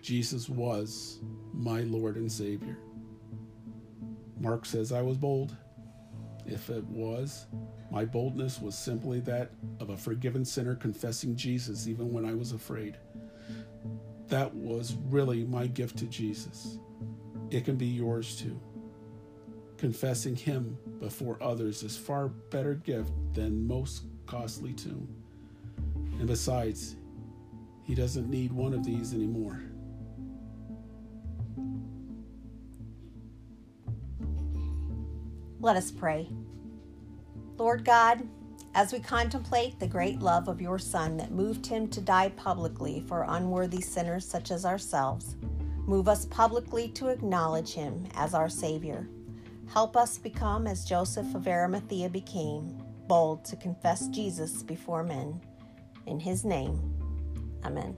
Jesus 0.00 0.48
was 0.48 1.18
my 1.52 1.80
Lord 1.80 2.14
and 2.14 2.30
Savior. 2.30 2.78
Mark 4.38 4.64
says 4.64 4.92
I 4.92 5.02
was 5.02 5.16
bold. 5.16 5.56
If 6.46 6.70
it 6.70 6.84
was, 6.84 7.46
my 7.90 8.04
boldness 8.04 8.60
was 8.60 8.78
simply 8.78 9.18
that 9.20 9.50
of 9.80 9.90
a 9.90 9.96
forgiven 9.96 10.44
sinner 10.44 10.76
confessing 10.76 11.34
Jesus 11.34 11.88
even 11.88 12.12
when 12.12 12.24
I 12.24 12.34
was 12.34 12.52
afraid. 12.52 12.96
That 14.28 14.54
was 14.54 14.96
really 15.08 15.44
my 15.44 15.66
gift 15.66 15.98
to 15.98 16.06
Jesus. 16.06 16.78
It 17.50 17.64
can 17.64 17.76
be 17.76 17.86
yours 17.86 18.36
too. 18.36 18.58
Confessing 19.78 20.34
Him 20.34 20.76
before 21.00 21.38
others 21.40 21.82
is 21.82 21.96
far 21.96 22.28
better 22.28 22.74
gift 22.74 23.12
than 23.34 23.66
most 23.66 24.04
costly 24.26 24.72
tomb. 24.72 25.08
And 26.18 26.26
besides, 26.26 26.96
he 27.84 27.94
doesn't 27.94 28.28
need 28.28 28.52
one 28.52 28.74
of 28.74 28.84
these 28.84 29.14
anymore. 29.14 29.62
Let 35.60 35.76
us 35.76 35.90
pray. 35.90 36.28
Lord 37.58 37.84
God, 37.84 38.26
as 38.76 38.92
we 38.92 39.00
contemplate 39.00 39.80
the 39.80 39.88
great 39.88 40.20
love 40.20 40.46
of 40.46 40.60
your 40.60 40.78
Son 40.78 41.16
that 41.16 41.32
moved 41.32 41.66
him 41.66 41.88
to 41.88 42.00
die 42.00 42.28
publicly 42.36 43.02
for 43.08 43.26
unworthy 43.28 43.80
sinners 43.80 44.24
such 44.24 44.52
as 44.52 44.64
ourselves, 44.64 45.34
Move 45.86 46.08
us 46.08 46.26
publicly 46.26 46.88
to 46.88 47.08
acknowledge 47.08 47.72
him 47.72 48.08
as 48.16 48.34
our 48.34 48.48
Savior. 48.48 49.08
Help 49.72 49.96
us 49.96 50.18
become 50.18 50.66
as 50.66 50.84
Joseph 50.84 51.32
of 51.34 51.46
Arimathea 51.46 52.08
became, 52.08 52.82
bold 53.06 53.44
to 53.44 53.54
confess 53.54 54.08
Jesus 54.08 54.64
before 54.64 55.04
men. 55.04 55.40
In 56.06 56.18
his 56.18 56.44
name, 56.44 56.92
amen. 57.64 57.96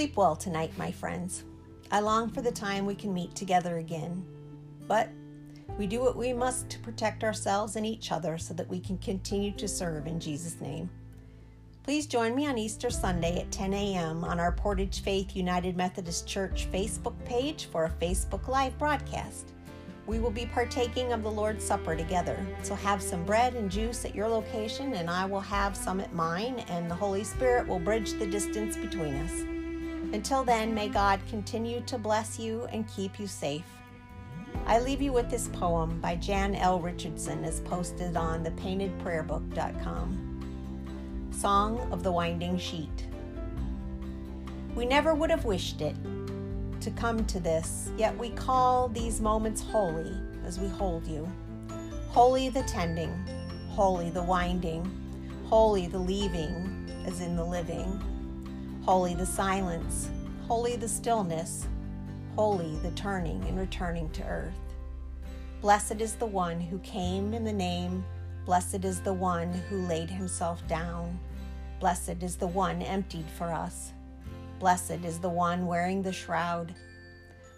Sleep 0.00 0.16
well 0.16 0.34
tonight, 0.34 0.72
my 0.78 0.90
friends. 0.90 1.44
I 1.92 2.00
long 2.00 2.30
for 2.30 2.40
the 2.40 2.50
time 2.50 2.86
we 2.86 2.94
can 2.94 3.12
meet 3.12 3.34
together 3.34 3.76
again. 3.76 4.24
But 4.88 5.10
we 5.76 5.86
do 5.86 6.00
what 6.00 6.16
we 6.16 6.32
must 6.32 6.70
to 6.70 6.78
protect 6.78 7.22
ourselves 7.22 7.76
and 7.76 7.84
each 7.84 8.10
other 8.10 8.38
so 8.38 8.54
that 8.54 8.70
we 8.70 8.80
can 8.80 8.96
continue 8.96 9.52
to 9.52 9.68
serve 9.68 10.06
in 10.06 10.18
Jesus' 10.18 10.58
name. 10.58 10.88
Please 11.82 12.06
join 12.06 12.34
me 12.34 12.46
on 12.46 12.56
Easter 12.56 12.88
Sunday 12.88 13.42
at 13.42 13.52
10 13.52 13.74
a.m. 13.74 14.24
on 14.24 14.40
our 14.40 14.52
Portage 14.52 15.02
Faith 15.02 15.36
United 15.36 15.76
Methodist 15.76 16.26
Church 16.26 16.66
Facebook 16.72 17.22
page 17.26 17.66
for 17.66 17.84
a 17.84 17.90
Facebook 18.02 18.48
Live 18.48 18.78
broadcast. 18.78 19.52
We 20.06 20.18
will 20.18 20.30
be 20.30 20.46
partaking 20.46 21.12
of 21.12 21.22
the 21.22 21.30
Lord's 21.30 21.62
Supper 21.62 21.94
together, 21.94 22.38
so 22.62 22.74
have 22.74 23.02
some 23.02 23.26
bread 23.26 23.54
and 23.54 23.70
juice 23.70 24.06
at 24.06 24.14
your 24.14 24.28
location, 24.28 24.94
and 24.94 25.10
I 25.10 25.26
will 25.26 25.40
have 25.40 25.76
some 25.76 26.00
at 26.00 26.14
mine, 26.14 26.64
and 26.70 26.90
the 26.90 26.94
Holy 26.94 27.22
Spirit 27.22 27.68
will 27.68 27.78
bridge 27.78 28.14
the 28.14 28.26
distance 28.26 28.78
between 28.78 29.14
us. 29.16 29.44
Until 30.12 30.42
then, 30.42 30.74
may 30.74 30.88
God 30.88 31.20
continue 31.28 31.80
to 31.82 31.96
bless 31.96 32.36
you 32.38 32.66
and 32.72 32.88
keep 32.88 33.20
you 33.20 33.28
safe. 33.28 33.64
I 34.66 34.80
leave 34.80 35.00
you 35.00 35.12
with 35.12 35.30
this 35.30 35.46
poem 35.48 36.00
by 36.00 36.16
Jan 36.16 36.56
L. 36.56 36.80
Richardson 36.80 37.44
as 37.44 37.60
posted 37.60 38.16
on 38.16 38.44
thepaintedprayerbook.com. 38.44 41.28
Song 41.30 41.78
of 41.92 42.02
the 42.02 42.10
Winding 42.10 42.58
Sheet. 42.58 43.06
We 44.74 44.84
never 44.84 45.14
would 45.14 45.30
have 45.30 45.44
wished 45.44 45.80
it 45.80 45.94
to 46.80 46.90
come 46.90 47.24
to 47.26 47.38
this, 47.38 47.92
yet 47.96 48.18
we 48.18 48.30
call 48.30 48.88
these 48.88 49.20
moments 49.20 49.62
holy 49.62 50.12
as 50.44 50.58
we 50.58 50.66
hold 50.66 51.06
you. 51.06 51.30
Holy 52.08 52.48
the 52.48 52.64
tending, 52.64 53.14
holy 53.68 54.10
the 54.10 54.22
winding, 54.22 54.90
holy 55.44 55.86
the 55.86 55.98
leaving 55.98 56.90
as 57.06 57.20
in 57.20 57.36
the 57.36 57.44
living, 57.44 58.02
holy 58.82 59.14
the 59.14 59.26
silence, 59.26 60.10
holy 60.48 60.74
the 60.76 60.88
stillness, 60.88 61.68
holy 62.34 62.76
the 62.76 62.90
turning 62.92 63.42
and 63.44 63.58
returning 63.58 64.08
to 64.10 64.24
earth. 64.24 64.54
Blessed 65.60 66.00
is 66.00 66.14
the 66.14 66.26
one 66.26 66.60
who 66.60 66.78
came 66.78 67.34
in 67.34 67.44
the 67.44 67.52
name, 67.52 68.04
blessed 68.46 68.84
is 68.84 69.00
the 69.00 69.12
one 69.12 69.52
who 69.68 69.86
laid 69.86 70.08
himself 70.08 70.66
down, 70.66 71.18
blessed 71.78 72.22
is 72.22 72.36
the 72.36 72.46
one 72.46 72.80
emptied 72.80 73.28
for 73.36 73.52
us. 73.52 73.92
Blessed 74.58 75.04
is 75.04 75.18
the 75.18 75.28
one 75.28 75.66
wearing 75.66 76.02
the 76.02 76.12
shroud. 76.12 76.74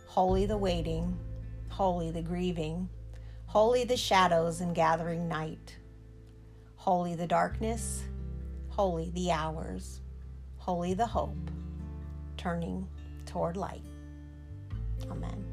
Holy 0.07 0.47
the 0.47 0.59
waiting, 0.59 1.19
holy 1.69 2.11
the 2.11 2.23
grieving, 2.23 2.89
holy 3.47 3.85
the 3.85 3.97
shadows 3.97 4.61
and 4.61 4.75
gathering 4.75 5.29
night. 5.29 5.77
Holy 6.77 7.15
the 7.15 7.27
darkness, 7.27 8.03
holy 8.69 9.11
the 9.11 9.31
hours, 9.31 10.02
Holy 10.63 10.95
the 10.95 11.05
hope, 11.05 11.51
turning 12.37 12.87
toward 13.27 13.57
light. 13.57 13.83
Amen. 15.11 15.45